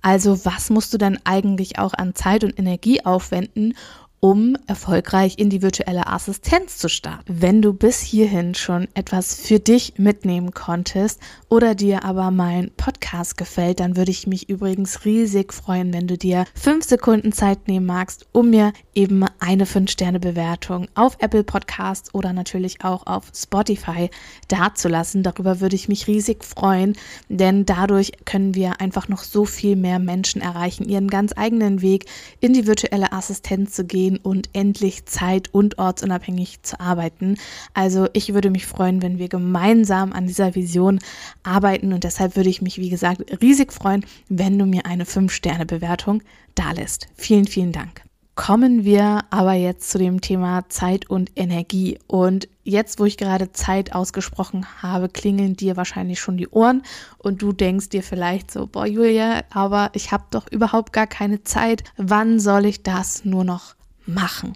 Also 0.00 0.44
was 0.44 0.70
musst 0.70 0.94
du 0.94 0.98
denn 0.98 1.18
eigentlich 1.24 1.80
auch 1.80 1.94
an 1.94 2.14
Zeit 2.14 2.44
und 2.44 2.56
Energie 2.56 3.04
aufwenden, 3.04 3.74
um 4.20 4.56
erfolgreich 4.66 5.38
in 5.38 5.48
die 5.48 5.62
virtuelle 5.62 6.08
Assistenz 6.08 6.78
zu 6.78 6.88
starten. 6.88 7.40
Wenn 7.40 7.62
du 7.62 7.72
bis 7.72 8.00
hierhin 8.00 8.54
schon 8.54 8.88
etwas 8.94 9.34
für 9.34 9.60
dich 9.60 9.94
mitnehmen 9.96 10.52
konntest 10.52 11.20
oder 11.48 11.74
dir 11.74 12.04
aber 12.04 12.30
mein 12.30 12.72
Podcast 12.76 13.36
gefällt, 13.36 13.80
dann 13.80 13.96
würde 13.96 14.10
ich 14.10 14.26
mich 14.26 14.48
übrigens 14.48 15.04
riesig 15.04 15.52
freuen, 15.52 15.92
wenn 15.92 16.08
du 16.08 16.18
dir 16.18 16.44
fünf 16.54 16.84
Sekunden 16.84 17.32
Zeit 17.32 17.68
nehmen 17.68 17.86
magst, 17.86 18.26
um 18.32 18.50
mir 18.50 18.72
eben 18.94 19.24
eine 19.38 19.64
5-Sterne-Bewertung 19.64 20.88
auf 20.94 21.16
Apple 21.20 21.44
Podcast 21.44 22.14
oder 22.14 22.32
natürlich 22.32 22.84
auch 22.84 23.06
auf 23.06 23.30
Spotify 23.34 24.10
dazulassen. 24.48 25.22
Darüber 25.22 25.60
würde 25.60 25.76
ich 25.76 25.88
mich 25.88 26.08
riesig 26.08 26.44
freuen, 26.44 26.96
denn 27.28 27.66
dadurch 27.66 28.12
können 28.24 28.56
wir 28.56 28.80
einfach 28.80 29.08
noch 29.08 29.22
so 29.22 29.44
viel 29.44 29.76
mehr 29.76 30.00
Menschen 30.00 30.42
erreichen, 30.42 30.88
ihren 30.88 31.08
ganz 31.08 31.32
eigenen 31.36 31.82
Weg 31.82 32.06
in 32.40 32.52
die 32.52 32.66
virtuelle 32.66 33.12
Assistenz 33.12 33.72
zu 33.72 33.84
gehen 33.84 34.07
und 34.16 34.48
endlich 34.54 35.04
zeit- 35.04 35.52
und 35.52 35.78
ortsunabhängig 35.78 36.62
zu 36.62 36.80
arbeiten. 36.80 37.36
Also 37.74 38.08
ich 38.12 38.32
würde 38.32 38.50
mich 38.50 38.66
freuen, 38.66 39.02
wenn 39.02 39.18
wir 39.18 39.28
gemeinsam 39.28 40.12
an 40.12 40.26
dieser 40.26 40.54
Vision 40.54 41.00
arbeiten 41.42 41.92
und 41.92 42.04
deshalb 42.04 42.36
würde 42.36 42.50
ich 42.50 42.62
mich, 42.62 42.78
wie 42.78 42.90
gesagt, 42.90 43.42
riesig 43.42 43.72
freuen, 43.72 44.04
wenn 44.28 44.58
du 44.58 44.64
mir 44.64 44.86
eine 44.86 45.04
5-Sterne-Bewertung 45.04 46.22
dalässt. 46.54 47.08
Vielen, 47.16 47.46
vielen 47.46 47.72
Dank. 47.72 48.02
Kommen 48.38 48.84
wir 48.84 49.24
aber 49.30 49.54
jetzt 49.54 49.90
zu 49.90 49.98
dem 49.98 50.20
Thema 50.20 50.68
Zeit 50.68 51.10
und 51.10 51.32
Energie. 51.34 51.98
Und 52.06 52.48
jetzt, 52.62 53.00
wo 53.00 53.04
ich 53.04 53.16
gerade 53.16 53.50
Zeit 53.50 53.92
ausgesprochen 53.92 54.64
habe, 54.80 55.08
klingeln 55.08 55.56
dir 55.56 55.76
wahrscheinlich 55.76 56.20
schon 56.20 56.36
die 56.36 56.46
Ohren 56.46 56.82
und 57.18 57.42
du 57.42 57.52
denkst 57.52 57.88
dir 57.88 58.04
vielleicht 58.04 58.52
so, 58.52 58.68
boah 58.68 58.86
Julia, 58.86 59.42
aber 59.50 59.90
ich 59.94 60.12
habe 60.12 60.22
doch 60.30 60.46
überhaupt 60.52 60.92
gar 60.92 61.08
keine 61.08 61.42
Zeit. 61.42 61.82
Wann 61.96 62.38
soll 62.38 62.66
ich 62.66 62.84
das 62.84 63.24
nur 63.24 63.42
noch 63.42 63.74
machen? 64.08 64.54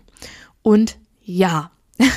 Und 0.63 0.99
ja, 1.23 1.71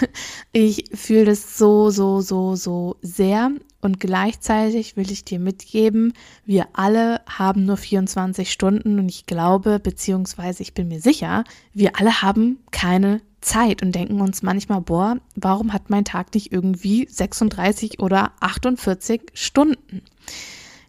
ich 0.51 0.85
fühle 0.93 1.25
das 1.25 1.57
so, 1.57 1.89
so, 1.89 2.21
so, 2.21 2.55
so 2.55 2.97
sehr. 3.01 3.51
Und 3.81 3.99
gleichzeitig 3.99 4.97
will 4.97 5.11
ich 5.11 5.25
dir 5.25 5.39
mitgeben, 5.39 6.13
wir 6.43 6.67
alle 6.73 7.21
haben 7.27 7.65
nur 7.65 7.77
24 7.77 8.51
Stunden 8.51 8.97
und 8.97 9.09
ich 9.09 9.27
glaube, 9.27 9.79
beziehungsweise 9.79 10.63
ich 10.63 10.73
bin 10.73 10.87
mir 10.87 10.99
sicher, 10.99 11.43
wir 11.73 11.99
alle 11.99 12.23
haben 12.23 12.57
keine 12.71 13.21
Zeit 13.41 13.83
und 13.83 13.93
denken 13.93 14.21
uns 14.21 14.41
manchmal, 14.41 14.81
boah, 14.81 15.17
warum 15.35 15.71
hat 15.71 15.91
mein 15.91 16.03
Tag 16.03 16.33
nicht 16.33 16.51
irgendwie 16.51 17.07
36 17.07 17.99
oder 17.99 18.31
48 18.39 19.21
Stunden? 19.35 20.01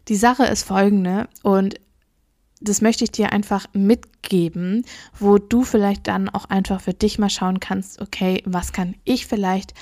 Die 0.07 0.15
Sache 0.15 0.45
ist 0.45 0.63
folgende 0.63 1.27
und 1.43 1.75
das 2.61 2.81
möchte 2.81 3.03
ich 3.03 3.11
dir 3.11 3.31
einfach 3.31 3.67
mitgeben, 3.73 4.85
wo 5.19 5.37
du 5.37 5.63
vielleicht 5.63 6.07
dann 6.07 6.29
auch 6.29 6.45
einfach 6.45 6.81
für 6.81 6.93
dich 6.93 7.19
mal 7.19 7.29
schauen 7.29 7.59
kannst, 7.59 8.01
okay, 8.01 8.41
was 8.45 8.73
kann 8.73 8.95
ich 9.03 9.27
vielleicht 9.27 9.73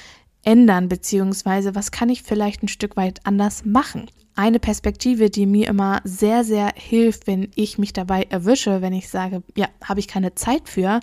ändern, 0.43 0.89
beziehungsweise 0.89 1.75
was 1.75 1.91
kann 1.91 2.09
ich 2.09 2.23
vielleicht 2.23 2.63
ein 2.63 2.67
Stück 2.67 2.95
weit 2.97 3.19
anders 3.23 3.65
machen. 3.65 4.09
Eine 4.35 4.59
Perspektive, 4.59 5.29
die 5.29 5.45
mir 5.45 5.67
immer 5.69 6.01
sehr, 6.03 6.43
sehr 6.43 6.71
hilft, 6.75 7.25
wenn 7.25 7.49
ich 7.55 7.77
mich 7.77 7.93
dabei 7.93 8.23
erwische, 8.23 8.81
wenn 8.81 8.93
ich 8.93 9.09
sage, 9.09 9.43
ja, 9.55 9.67
habe 9.83 10.01
ich 10.01 10.07
keine 10.07 10.35
Zeit 10.35 10.67
für, 10.67 10.99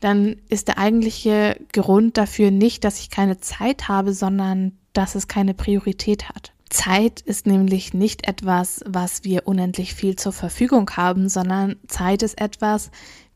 dann 0.00 0.36
ist 0.48 0.68
der 0.68 0.78
eigentliche 0.78 1.60
Grund 1.72 2.16
dafür 2.16 2.50
nicht, 2.52 2.84
dass 2.84 3.00
ich 3.00 3.10
keine 3.10 3.40
Zeit 3.40 3.88
habe, 3.88 4.14
sondern 4.14 4.78
dass 4.92 5.16
es 5.16 5.26
keine 5.26 5.54
Priorität 5.54 6.28
hat. 6.28 6.52
Zeit 6.70 7.20
ist 7.20 7.46
nämlich 7.46 7.94
nicht 7.94 8.26
etwas, 8.26 8.82
was 8.86 9.24
wir 9.24 9.46
unendlich 9.46 9.94
viel 9.94 10.16
zur 10.16 10.32
Verfügung 10.32 10.90
haben, 10.90 11.28
sondern 11.28 11.76
Zeit 11.86 12.22
ist 12.22 12.40
etwas, 12.40 12.90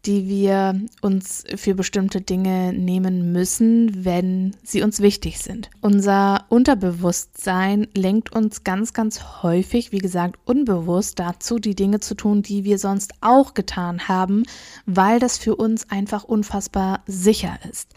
die 0.04 0.28
wir 0.28 0.80
uns 1.00 1.44
für 1.56 1.74
bestimmte 1.74 2.20
Dinge 2.20 2.72
nehmen 2.72 3.32
müssen, 3.32 4.04
wenn 4.04 4.56
sie 4.64 4.82
uns 4.82 5.00
wichtig 5.00 5.38
sind. 5.38 5.70
Unser 5.80 6.44
Unterbewusstsein 6.48 7.86
lenkt 7.94 8.32
uns 8.32 8.64
ganz, 8.64 8.92
ganz 8.94 9.42
häufig, 9.42 9.92
wie 9.92 9.98
gesagt, 9.98 10.40
unbewusst 10.44 11.20
dazu, 11.20 11.60
die 11.60 11.76
Dinge 11.76 12.00
zu 12.00 12.16
tun, 12.16 12.42
die 12.42 12.64
wir 12.64 12.78
sonst 12.78 13.12
auch 13.20 13.54
getan 13.54 14.08
haben, 14.08 14.42
weil 14.86 15.20
das 15.20 15.38
für 15.38 15.54
uns 15.54 15.88
einfach 15.88 16.24
unfassbar 16.24 17.02
sicher 17.06 17.58
ist. 17.70 17.94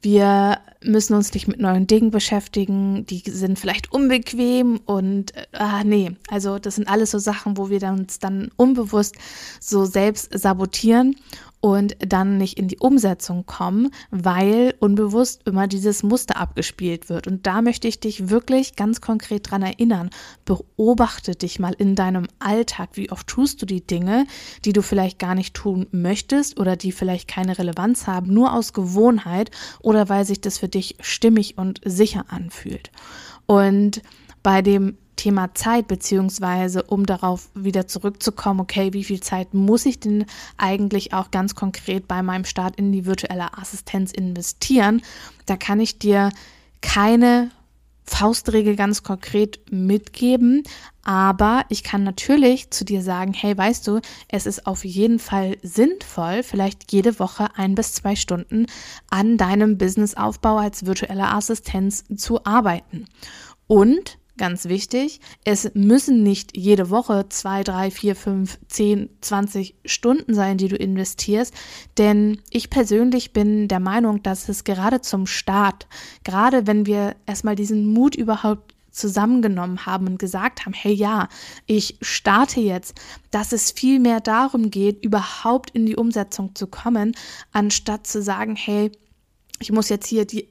Wir 0.00 0.58
müssen 0.84 1.14
uns 1.14 1.32
nicht 1.34 1.48
mit 1.48 1.60
neuen 1.60 1.86
Dingen 1.86 2.10
beschäftigen, 2.10 3.06
die 3.06 3.22
sind 3.26 3.58
vielleicht 3.58 3.92
unbequem 3.92 4.80
und 4.84 5.32
ah 5.52 5.84
nee, 5.84 6.12
also 6.28 6.58
das 6.58 6.76
sind 6.76 6.88
alles 6.88 7.10
so 7.10 7.18
Sachen, 7.18 7.56
wo 7.56 7.70
wir 7.70 7.82
uns 7.84 8.18
dann 8.18 8.50
unbewusst 8.56 9.16
so 9.60 9.84
selbst 9.84 10.38
sabotieren 10.38 11.16
und 11.64 11.96
dann 11.98 12.36
nicht 12.36 12.58
in 12.58 12.68
die 12.68 12.76
Umsetzung 12.76 13.46
kommen, 13.46 13.90
weil 14.10 14.74
unbewusst 14.80 15.40
immer 15.46 15.66
dieses 15.66 16.02
Muster 16.02 16.36
abgespielt 16.36 17.08
wird. 17.08 17.26
Und 17.26 17.46
da 17.46 17.62
möchte 17.62 17.88
ich 17.88 17.98
dich 17.98 18.28
wirklich 18.28 18.76
ganz 18.76 19.00
konkret 19.00 19.50
dran 19.50 19.62
erinnern. 19.62 20.10
Beobachte 20.44 21.34
dich 21.34 21.58
mal 21.58 21.72
in 21.72 21.94
deinem 21.94 22.26
Alltag. 22.38 22.90
Wie 22.92 23.10
oft 23.10 23.26
tust 23.28 23.62
du 23.62 23.66
die 23.66 23.80
Dinge, 23.80 24.26
die 24.66 24.74
du 24.74 24.82
vielleicht 24.82 25.18
gar 25.18 25.34
nicht 25.34 25.54
tun 25.54 25.86
möchtest 25.90 26.60
oder 26.60 26.76
die 26.76 26.92
vielleicht 26.92 27.28
keine 27.28 27.56
Relevanz 27.58 28.06
haben, 28.06 28.26
nur 28.26 28.52
aus 28.52 28.74
Gewohnheit 28.74 29.50
oder 29.80 30.10
weil 30.10 30.26
sich 30.26 30.42
das 30.42 30.58
für 30.58 30.68
dich 30.74 30.96
stimmig 31.00 31.58
und 31.58 31.80
sicher 31.84 32.26
anfühlt. 32.28 32.90
Und 33.46 34.02
bei 34.42 34.62
dem 34.62 34.96
Thema 35.16 35.54
Zeit, 35.54 35.86
beziehungsweise 35.86 36.82
um 36.82 37.06
darauf 37.06 37.48
wieder 37.54 37.86
zurückzukommen, 37.86 38.60
okay, 38.60 38.92
wie 38.92 39.04
viel 39.04 39.20
Zeit 39.20 39.54
muss 39.54 39.86
ich 39.86 40.00
denn 40.00 40.26
eigentlich 40.56 41.12
auch 41.12 41.30
ganz 41.30 41.54
konkret 41.54 42.08
bei 42.08 42.22
meinem 42.22 42.44
Start 42.44 42.76
in 42.76 42.92
die 42.92 43.06
virtuelle 43.06 43.56
Assistenz 43.56 44.12
investieren? 44.12 45.02
Da 45.46 45.56
kann 45.56 45.80
ich 45.80 45.98
dir 45.98 46.30
keine 46.80 47.50
Faustregel 48.04 48.76
ganz 48.76 49.02
konkret 49.02 49.60
mitgeben, 49.70 50.62
aber 51.04 51.64
ich 51.68 51.82
kann 51.82 52.04
natürlich 52.04 52.70
zu 52.70 52.84
dir 52.84 53.02
sagen, 53.02 53.32
hey, 53.34 53.56
weißt 53.56 53.86
du, 53.86 54.00
es 54.28 54.46
ist 54.46 54.66
auf 54.66 54.84
jeden 54.84 55.18
Fall 55.18 55.56
sinnvoll, 55.62 56.42
vielleicht 56.42 56.92
jede 56.92 57.18
Woche 57.18 57.48
ein 57.56 57.74
bis 57.74 57.92
zwei 57.92 58.16
Stunden 58.16 58.66
an 59.10 59.36
deinem 59.36 59.78
Businessaufbau 59.78 60.58
als 60.58 60.86
virtuelle 60.86 61.28
Assistenz 61.28 62.04
zu 62.16 62.44
arbeiten. 62.44 63.06
Und 63.66 64.18
Ganz 64.36 64.64
wichtig, 64.64 65.20
es 65.44 65.70
müssen 65.74 66.24
nicht 66.24 66.56
jede 66.56 66.90
Woche 66.90 67.26
zwei, 67.28 67.62
drei, 67.62 67.92
vier, 67.92 68.16
fünf, 68.16 68.58
zehn, 68.66 69.08
zwanzig 69.20 69.76
Stunden 69.84 70.34
sein, 70.34 70.58
die 70.58 70.66
du 70.66 70.74
investierst. 70.74 71.54
Denn 71.98 72.40
ich 72.50 72.68
persönlich 72.68 73.32
bin 73.32 73.68
der 73.68 73.78
Meinung, 73.78 74.24
dass 74.24 74.48
es 74.48 74.64
gerade 74.64 75.00
zum 75.00 75.28
Start, 75.28 75.86
gerade 76.24 76.66
wenn 76.66 76.84
wir 76.84 77.14
erstmal 77.26 77.54
diesen 77.54 77.92
Mut 77.92 78.16
überhaupt 78.16 78.74
zusammengenommen 78.90 79.86
haben 79.86 80.08
und 80.08 80.18
gesagt 80.18 80.66
haben, 80.66 80.72
hey 80.72 80.92
ja, 80.92 81.28
ich 81.66 81.96
starte 82.00 82.60
jetzt, 82.60 83.00
dass 83.30 83.52
es 83.52 83.70
viel 83.70 84.00
mehr 84.00 84.20
darum 84.20 84.70
geht, 84.70 85.04
überhaupt 85.04 85.70
in 85.70 85.86
die 85.86 85.96
Umsetzung 85.96 86.56
zu 86.56 86.66
kommen, 86.66 87.14
anstatt 87.52 88.08
zu 88.08 88.20
sagen, 88.20 88.56
hey, 88.56 88.90
ich 89.60 89.70
muss 89.70 89.88
jetzt 89.88 90.08
hier 90.08 90.24
die 90.24 90.48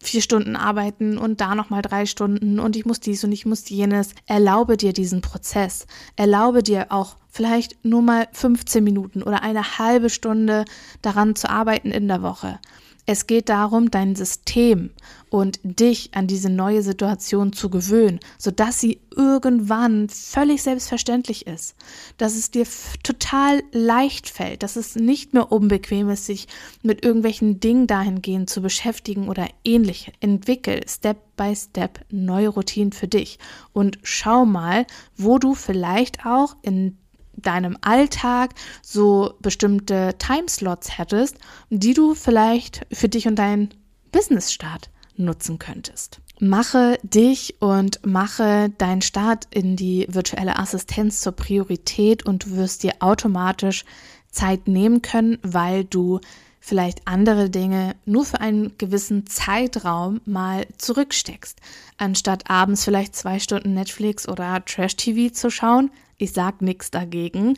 vier 0.00 0.22
Stunden 0.22 0.56
arbeiten 0.56 1.18
und 1.18 1.40
da 1.40 1.54
nochmal 1.54 1.82
drei 1.82 2.06
Stunden 2.06 2.58
und 2.58 2.76
ich 2.76 2.86
muss 2.86 3.00
dies 3.00 3.24
und 3.24 3.32
ich 3.32 3.46
muss 3.46 3.68
jenes. 3.68 4.14
Erlaube 4.26 4.76
dir 4.76 4.92
diesen 4.92 5.20
Prozess. 5.20 5.86
Erlaube 6.16 6.62
dir 6.62 6.86
auch 6.90 7.16
vielleicht 7.28 7.84
nur 7.84 8.02
mal 8.02 8.28
15 8.32 8.82
Minuten 8.82 9.22
oder 9.22 9.42
eine 9.42 9.78
halbe 9.78 10.10
Stunde 10.10 10.64
daran 11.02 11.36
zu 11.36 11.50
arbeiten 11.50 11.90
in 11.90 12.08
der 12.08 12.22
Woche. 12.22 12.58
Es 13.08 13.28
geht 13.28 13.48
darum, 13.48 13.90
dein 13.92 14.16
System 14.16 14.90
und 15.30 15.60
dich 15.62 16.10
an 16.14 16.26
diese 16.26 16.50
neue 16.50 16.82
Situation 16.82 17.52
zu 17.52 17.70
gewöhnen, 17.70 18.18
sodass 18.36 18.80
sie 18.80 19.00
irgendwann 19.14 20.08
völlig 20.08 20.64
selbstverständlich 20.64 21.46
ist, 21.46 21.76
dass 22.18 22.34
es 22.34 22.50
dir 22.50 22.66
total 23.04 23.62
leicht 23.70 24.28
fällt, 24.28 24.64
dass 24.64 24.74
es 24.74 24.96
nicht 24.96 25.34
mehr 25.34 25.52
unbequem 25.52 26.10
ist, 26.10 26.26
sich 26.26 26.48
mit 26.82 27.04
irgendwelchen 27.04 27.60
Dingen 27.60 27.86
dahingehend 27.86 28.50
zu 28.50 28.60
beschäftigen 28.60 29.28
oder 29.28 29.46
ähnlich. 29.64 30.12
Entwickel 30.18 30.80
Step 30.88 31.18
by 31.36 31.54
Step 31.54 32.04
neue 32.10 32.48
Routinen 32.48 32.92
für 32.92 33.08
dich. 33.08 33.38
Und 33.72 33.98
schau 34.02 34.44
mal, 34.44 34.84
wo 35.16 35.38
du 35.38 35.54
vielleicht 35.54 36.26
auch 36.26 36.56
in 36.62 36.98
deinem 37.36 37.76
Alltag 37.80 38.54
so 38.82 39.34
bestimmte 39.40 40.14
Timeslots 40.18 40.98
hättest, 40.98 41.36
die 41.70 41.94
du 41.94 42.14
vielleicht 42.14 42.86
für 42.92 43.08
dich 43.08 43.26
und 43.26 43.36
deinen 43.36 43.70
Business-Start 44.12 44.90
nutzen 45.16 45.58
könntest. 45.58 46.20
Mache 46.38 46.98
dich 47.02 47.56
und 47.60 48.04
mache 48.04 48.70
deinen 48.76 49.00
Start 49.00 49.46
in 49.50 49.76
die 49.76 50.06
virtuelle 50.10 50.58
Assistenz 50.58 51.20
zur 51.20 51.32
Priorität 51.32 52.26
und 52.26 52.44
du 52.44 52.56
wirst 52.56 52.82
dir 52.82 52.94
automatisch 53.00 53.84
Zeit 54.30 54.68
nehmen 54.68 55.00
können, 55.00 55.38
weil 55.42 55.84
du 55.84 56.20
vielleicht 56.60 57.06
andere 57.06 57.48
Dinge 57.48 57.94
nur 58.04 58.24
für 58.24 58.40
einen 58.40 58.76
gewissen 58.76 59.26
Zeitraum 59.26 60.20
mal 60.26 60.66
zurücksteckst. 60.76 61.58
Anstatt 61.96 62.50
abends 62.50 62.84
vielleicht 62.84 63.14
zwei 63.16 63.38
Stunden 63.38 63.72
Netflix 63.72 64.28
oder 64.28 64.62
Trash-TV 64.64 65.32
zu 65.32 65.48
schauen, 65.48 65.90
ich 66.18 66.32
sag 66.32 66.62
nichts 66.62 66.90
dagegen, 66.90 67.56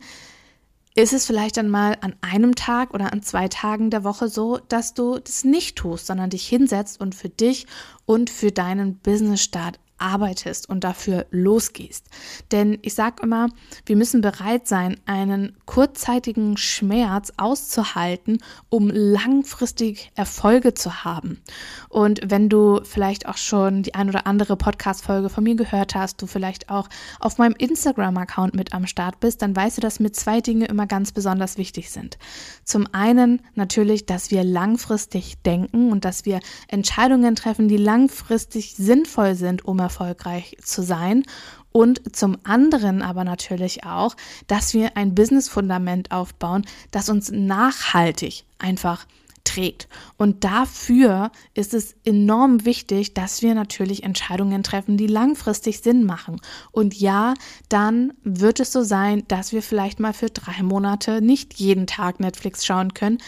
ist 0.94 1.12
es 1.12 1.26
vielleicht 1.26 1.56
dann 1.56 1.68
mal 1.68 1.96
an 2.00 2.16
einem 2.22 2.56
Tag 2.56 2.92
oder 2.92 3.12
an 3.12 3.22
zwei 3.22 3.46
Tagen 3.46 3.90
der 3.90 4.02
Woche 4.02 4.28
so, 4.28 4.58
dass 4.68 4.94
du 4.94 5.18
das 5.18 5.44
nicht 5.44 5.76
tust, 5.76 6.06
sondern 6.06 6.30
dich 6.30 6.48
hinsetzt 6.48 7.00
und 7.00 7.14
für 7.14 7.28
dich 7.28 7.66
und 8.04 8.30
für 8.30 8.50
deinen 8.50 8.96
Business-Start 8.98 9.78
arbeitest 9.98 10.68
und 10.68 10.84
dafür 10.84 11.26
losgehst. 11.30 12.06
Denn 12.52 12.78
ich 12.82 12.94
sage 12.94 13.22
immer, 13.22 13.48
wir 13.86 13.96
müssen 13.96 14.20
bereit 14.20 14.66
sein, 14.66 14.98
einen 15.06 15.56
kurzzeitigen 15.66 16.56
Schmerz 16.56 17.32
auszuhalten, 17.36 18.38
um 18.68 18.90
langfristig 18.90 20.10
Erfolge 20.14 20.74
zu 20.74 21.04
haben. 21.04 21.40
Und 21.88 22.20
wenn 22.24 22.48
du 22.48 22.80
vielleicht 22.84 23.26
auch 23.26 23.36
schon 23.36 23.82
die 23.82 23.94
ein 23.94 24.08
oder 24.08 24.26
andere 24.26 24.56
Podcast-Folge 24.56 25.28
von 25.28 25.44
mir 25.44 25.56
gehört 25.56 25.94
hast, 25.94 26.22
du 26.22 26.26
vielleicht 26.26 26.70
auch 26.70 26.88
auf 27.20 27.38
meinem 27.38 27.54
Instagram-Account 27.56 28.54
mit 28.54 28.72
am 28.72 28.86
Start 28.86 29.20
bist, 29.20 29.42
dann 29.42 29.54
weißt 29.54 29.78
du, 29.78 29.80
dass 29.80 30.00
mir 30.00 30.12
zwei 30.12 30.40
Dinge 30.40 30.66
immer 30.66 30.86
ganz 30.86 31.12
besonders 31.12 31.58
wichtig 31.58 31.90
sind. 31.90 32.18
Zum 32.64 32.86
einen 32.92 33.42
natürlich, 33.54 34.06
dass 34.06 34.30
wir 34.30 34.44
langfristig 34.44 35.40
denken 35.42 35.90
und 35.92 36.04
dass 36.04 36.24
wir 36.24 36.40
Entscheidungen 36.68 37.34
treffen, 37.34 37.68
die 37.68 37.76
langfristig 37.76 38.74
sinnvoll 38.74 39.34
sind, 39.34 39.64
um 39.64 39.80
erfolgreich 39.88 40.56
zu 40.62 40.82
sein. 40.82 41.24
Und 41.72 42.14
zum 42.14 42.38
anderen 42.44 43.02
aber 43.02 43.24
natürlich 43.24 43.84
auch, 43.84 44.16
dass 44.46 44.74
wir 44.74 44.96
ein 44.96 45.14
Business-Fundament 45.14 46.10
aufbauen, 46.10 46.64
das 46.90 47.08
uns 47.08 47.30
nachhaltig 47.30 48.44
einfach 48.58 49.06
trägt. 49.44 49.88
Und 50.16 50.44
dafür 50.44 51.30
ist 51.54 51.72
es 51.72 51.94
enorm 52.04 52.64
wichtig, 52.64 53.14
dass 53.14 53.42
wir 53.42 53.54
natürlich 53.54 54.02
Entscheidungen 54.02 54.62
treffen, 54.62 54.96
die 54.96 55.06
langfristig 55.06 55.80
Sinn 55.80 56.04
machen. 56.04 56.40
Und 56.70 56.94
ja, 56.94 57.34
dann 57.68 58.12
wird 58.24 58.60
es 58.60 58.72
so 58.72 58.82
sein, 58.82 59.24
dass 59.28 59.52
wir 59.52 59.62
vielleicht 59.62 60.00
mal 60.00 60.12
für 60.12 60.28
drei 60.28 60.62
Monate 60.62 61.22
nicht 61.22 61.54
jeden 61.54 61.86
Tag 61.86 62.20
Netflix 62.20 62.66
schauen 62.66 62.92
können. 62.92 63.18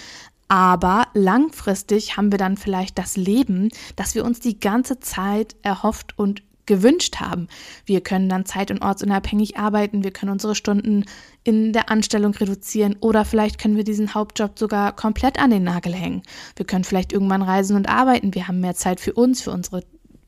Aber 0.48 1.06
langfristig 1.14 2.16
haben 2.16 2.32
wir 2.32 2.38
dann 2.38 2.56
vielleicht 2.56 2.98
das 2.98 3.16
Leben, 3.16 3.68
das 3.94 4.16
wir 4.16 4.24
uns 4.24 4.40
die 4.40 4.58
ganze 4.58 4.98
Zeit 4.98 5.54
erhofft 5.62 6.18
und 6.18 6.42
gewünscht 6.70 7.16
haben. 7.16 7.48
Wir 7.84 8.00
können 8.00 8.28
dann 8.28 8.46
zeit- 8.46 8.70
und 8.70 8.80
ortsunabhängig 8.80 9.56
arbeiten, 9.56 10.04
wir 10.04 10.12
können 10.12 10.30
unsere 10.30 10.54
Stunden 10.54 11.04
in 11.42 11.72
der 11.72 11.90
Anstellung 11.90 12.32
reduzieren 12.32 12.94
oder 13.00 13.24
vielleicht 13.24 13.58
können 13.58 13.76
wir 13.76 13.82
diesen 13.82 14.14
Hauptjob 14.14 14.56
sogar 14.56 14.94
komplett 14.94 15.40
an 15.40 15.50
den 15.50 15.64
Nagel 15.64 15.92
hängen. 15.92 16.22
Wir 16.54 16.64
können 16.64 16.84
vielleicht 16.84 17.12
irgendwann 17.12 17.42
reisen 17.42 17.74
und 17.74 17.88
arbeiten, 17.88 18.34
wir 18.34 18.46
haben 18.46 18.60
mehr 18.60 18.76
Zeit 18.76 19.00
für 19.00 19.14
uns, 19.14 19.42
für 19.42 19.50
unsere 19.50 19.82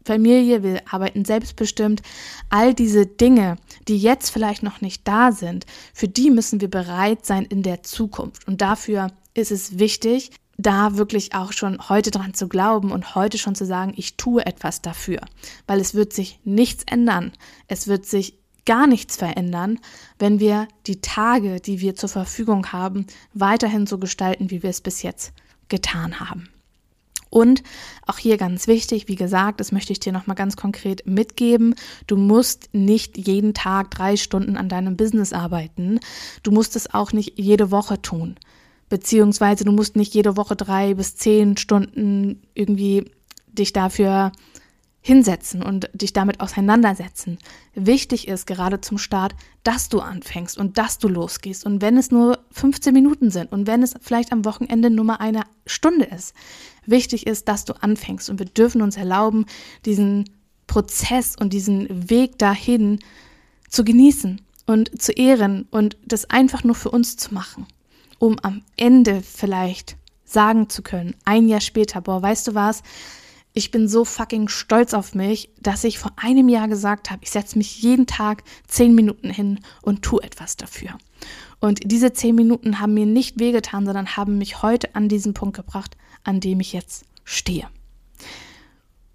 Familie, 0.04 0.64
wir 0.64 0.82
arbeiten 0.90 1.24
selbstbestimmt. 1.24 2.02
All 2.50 2.74
diese 2.74 3.06
Dinge, 3.06 3.54
die 3.86 3.98
jetzt 3.98 4.30
vielleicht 4.30 4.64
noch 4.64 4.80
nicht 4.80 5.06
da 5.06 5.30
sind, 5.30 5.64
für 5.94 6.08
die 6.08 6.30
müssen 6.30 6.60
wir 6.60 6.68
bereit 6.68 7.24
sein 7.24 7.44
in 7.44 7.62
der 7.62 7.84
Zukunft. 7.84 8.48
Und 8.48 8.62
dafür 8.62 9.12
ist 9.34 9.52
es 9.52 9.78
wichtig, 9.78 10.32
da 10.58 10.96
wirklich 10.96 11.34
auch 11.34 11.52
schon 11.52 11.88
heute 11.88 12.10
dran 12.10 12.34
zu 12.34 12.48
glauben 12.48 12.90
und 12.90 13.14
heute 13.14 13.38
schon 13.38 13.54
zu 13.54 13.64
sagen, 13.64 13.94
ich 13.96 14.16
tue 14.16 14.44
etwas 14.44 14.82
dafür, 14.82 15.20
weil 15.66 15.80
es 15.80 15.94
wird 15.94 16.12
sich 16.12 16.38
nichts 16.44 16.84
ändern. 16.86 17.32
Es 17.68 17.86
wird 17.88 18.06
sich 18.06 18.38
gar 18.64 18.86
nichts 18.86 19.16
verändern, 19.16 19.80
wenn 20.18 20.38
wir 20.38 20.68
die 20.86 21.00
Tage, 21.00 21.60
die 21.60 21.80
wir 21.80 21.96
zur 21.96 22.08
Verfügung 22.08 22.72
haben, 22.72 23.06
weiterhin 23.34 23.86
so 23.86 23.98
gestalten, 23.98 24.50
wie 24.50 24.62
wir 24.62 24.70
es 24.70 24.80
bis 24.80 25.02
jetzt 25.02 25.32
getan 25.68 26.20
haben. 26.20 26.48
Und 27.32 27.62
auch 28.06 28.18
hier 28.18 28.36
ganz 28.36 28.66
wichtig, 28.66 29.08
wie 29.08 29.16
gesagt, 29.16 29.58
das 29.58 29.72
möchte 29.72 29.90
ich 29.90 30.00
dir 30.00 30.12
nochmal 30.12 30.36
ganz 30.36 30.54
konkret 30.54 31.06
mitgeben. 31.06 31.74
Du 32.06 32.18
musst 32.18 32.68
nicht 32.72 33.16
jeden 33.16 33.54
Tag 33.54 33.90
drei 33.90 34.18
Stunden 34.18 34.58
an 34.58 34.68
deinem 34.68 34.98
Business 34.98 35.32
arbeiten. 35.32 35.98
Du 36.42 36.50
musst 36.50 36.76
es 36.76 36.92
auch 36.92 37.14
nicht 37.14 37.38
jede 37.38 37.70
Woche 37.70 38.02
tun. 38.02 38.36
Beziehungsweise 38.92 39.64
du 39.64 39.72
musst 39.72 39.96
nicht 39.96 40.12
jede 40.12 40.36
Woche 40.36 40.54
drei 40.54 40.92
bis 40.92 41.16
zehn 41.16 41.56
Stunden 41.56 42.42
irgendwie 42.52 43.10
dich 43.46 43.72
dafür 43.72 44.32
hinsetzen 45.00 45.62
und 45.62 45.88
dich 45.94 46.12
damit 46.12 46.40
auseinandersetzen. 46.40 47.38
Wichtig 47.74 48.28
ist 48.28 48.46
gerade 48.46 48.82
zum 48.82 48.98
Start, 48.98 49.34
dass 49.64 49.88
du 49.88 50.00
anfängst 50.00 50.58
und 50.58 50.76
dass 50.76 50.98
du 50.98 51.08
losgehst. 51.08 51.64
Und 51.64 51.80
wenn 51.80 51.96
es 51.96 52.10
nur 52.10 52.40
15 52.50 52.92
Minuten 52.92 53.30
sind 53.30 53.50
und 53.50 53.66
wenn 53.66 53.82
es 53.82 53.94
vielleicht 53.98 54.30
am 54.30 54.44
Wochenende 54.44 54.90
nur 54.90 55.06
mal 55.06 55.16
eine 55.16 55.44
Stunde 55.64 56.04
ist, 56.04 56.34
wichtig 56.84 57.26
ist, 57.26 57.48
dass 57.48 57.64
du 57.64 57.72
anfängst. 57.72 58.28
Und 58.28 58.40
wir 58.40 58.46
dürfen 58.46 58.82
uns 58.82 58.98
erlauben, 58.98 59.46
diesen 59.86 60.28
Prozess 60.66 61.34
und 61.40 61.54
diesen 61.54 62.10
Weg 62.10 62.36
dahin 62.36 62.98
zu 63.70 63.84
genießen 63.84 64.42
und 64.66 65.00
zu 65.00 65.12
ehren 65.12 65.66
und 65.70 65.96
das 66.04 66.28
einfach 66.28 66.62
nur 66.62 66.74
für 66.74 66.90
uns 66.90 67.16
zu 67.16 67.32
machen 67.32 67.66
um 68.22 68.38
am 68.42 68.62
Ende 68.76 69.20
vielleicht 69.20 69.96
sagen 70.24 70.68
zu 70.68 70.82
können, 70.82 71.16
ein 71.24 71.48
Jahr 71.48 71.60
später, 71.60 72.00
boah, 72.00 72.22
weißt 72.22 72.46
du 72.46 72.54
was? 72.54 72.84
Ich 73.52 73.72
bin 73.72 73.88
so 73.88 74.04
fucking 74.04 74.46
stolz 74.46 74.94
auf 74.94 75.16
mich, 75.16 75.50
dass 75.60 75.82
ich 75.82 75.98
vor 75.98 76.12
einem 76.14 76.48
Jahr 76.48 76.68
gesagt 76.68 77.10
habe, 77.10 77.24
ich 77.24 77.32
setze 77.32 77.58
mich 77.58 77.82
jeden 77.82 78.06
Tag 78.06 78.44
zehn 78.68 78.94
Minuten 78.94 79.28
hin 79.28 79.58
und 79.82 80.02
tue 80.02 80.22
etwas 80.22 80.56
dafür. 80.56 80.90
Und 81.58 81.90
diese 81.90 82.12
zehn 82.12 82.36
Minuten 82.36 82.78
haben 82.78 82.94
mir 82.94 83.06
nicht 83.06 83.40
wehgetan, 83.40 83.86
sondern 83.86 84.16
haben 84.16 84.38
mich 84.38 84.62
heute 84.62 84.94
an 84.94 85.08
diesen 85.08 85.34
Punkt 85.34 85.56
gebracht, 85.56 85.96
an 86.22 86.38
dem 86.38 86.60
ich 86.60 86.72
jetzt 86.72 87.04
stehe. 87.24 87.66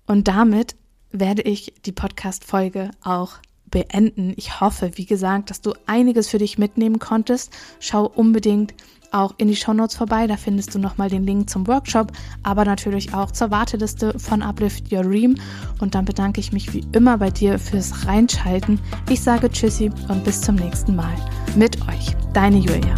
Und 0.06 0.28
damit 0.28 0.76
werde 1.12 1.43
ich 1.43 1.74
die 1.86 1.93
Podcast-Folge 1.93 2.91
auch 3.02 3.36
beenden. 3.70 4.34
Ich 4.38 4.60
hoffe, 4.60 4.91
wie 4.96 5.06
gesagt, 5.06 5.50
dass 5.50 5.62
du 5.62 5.74
einiges 5.86 6.28
für 6.28 6.38
dich 6.38 6.58
mitnehmen 6.58 7.00
konntest. 7.00 7.52
Schau 7.80 8.06
unbedingt 8.06 8.74
auch 9.12 9.34
in 9.38 9.48
die 9.48 9.56
Shownotes 9.56 9.96
vorbei. 9.96 10.28
Da 10.28 10.38
findest 10.38 10.74
du 10.76 10.80
nochmal 10.80 11.10
den 11.10 11.26
Link 11.26 11.50
zum 11.50 11.67
Workshop, 11.67 12.12
aber 12.43 12.65
natürlich 12.65 13.13
auch 13.13 13.32
zur 13.32 13.52
Warteliste 13.52 14.17
von 14.17 14.41
Uplift 14.41 14.91
Your 14.91 15.04
Dream. 15.04 15.36
Und 15.80 15.96
dann 15.96 16.06
bedanke 16.06 16.39
ich 16.39 16.52
mich 16.52 16.74
wie 16.74 16.86
immer 16.91 17.17
bei 17.17 17.30
dir 17.30 17.60
fürs 17.60 18.06
Reinschalten. 18.06 18.80
Ich 19.10 19.22
sage 19.22 19.50
Tschüssi 19.50 19.91
und 20.08 20.24
bis 20.24 20.41
zum 20.41 20.56
nächsten 20.56 20.96
Mal. 20.96 21.15
Mit 21.56 21.82
euch, 21.88 22.15
deine 22.34 22.58
Julia. 22.58 22.96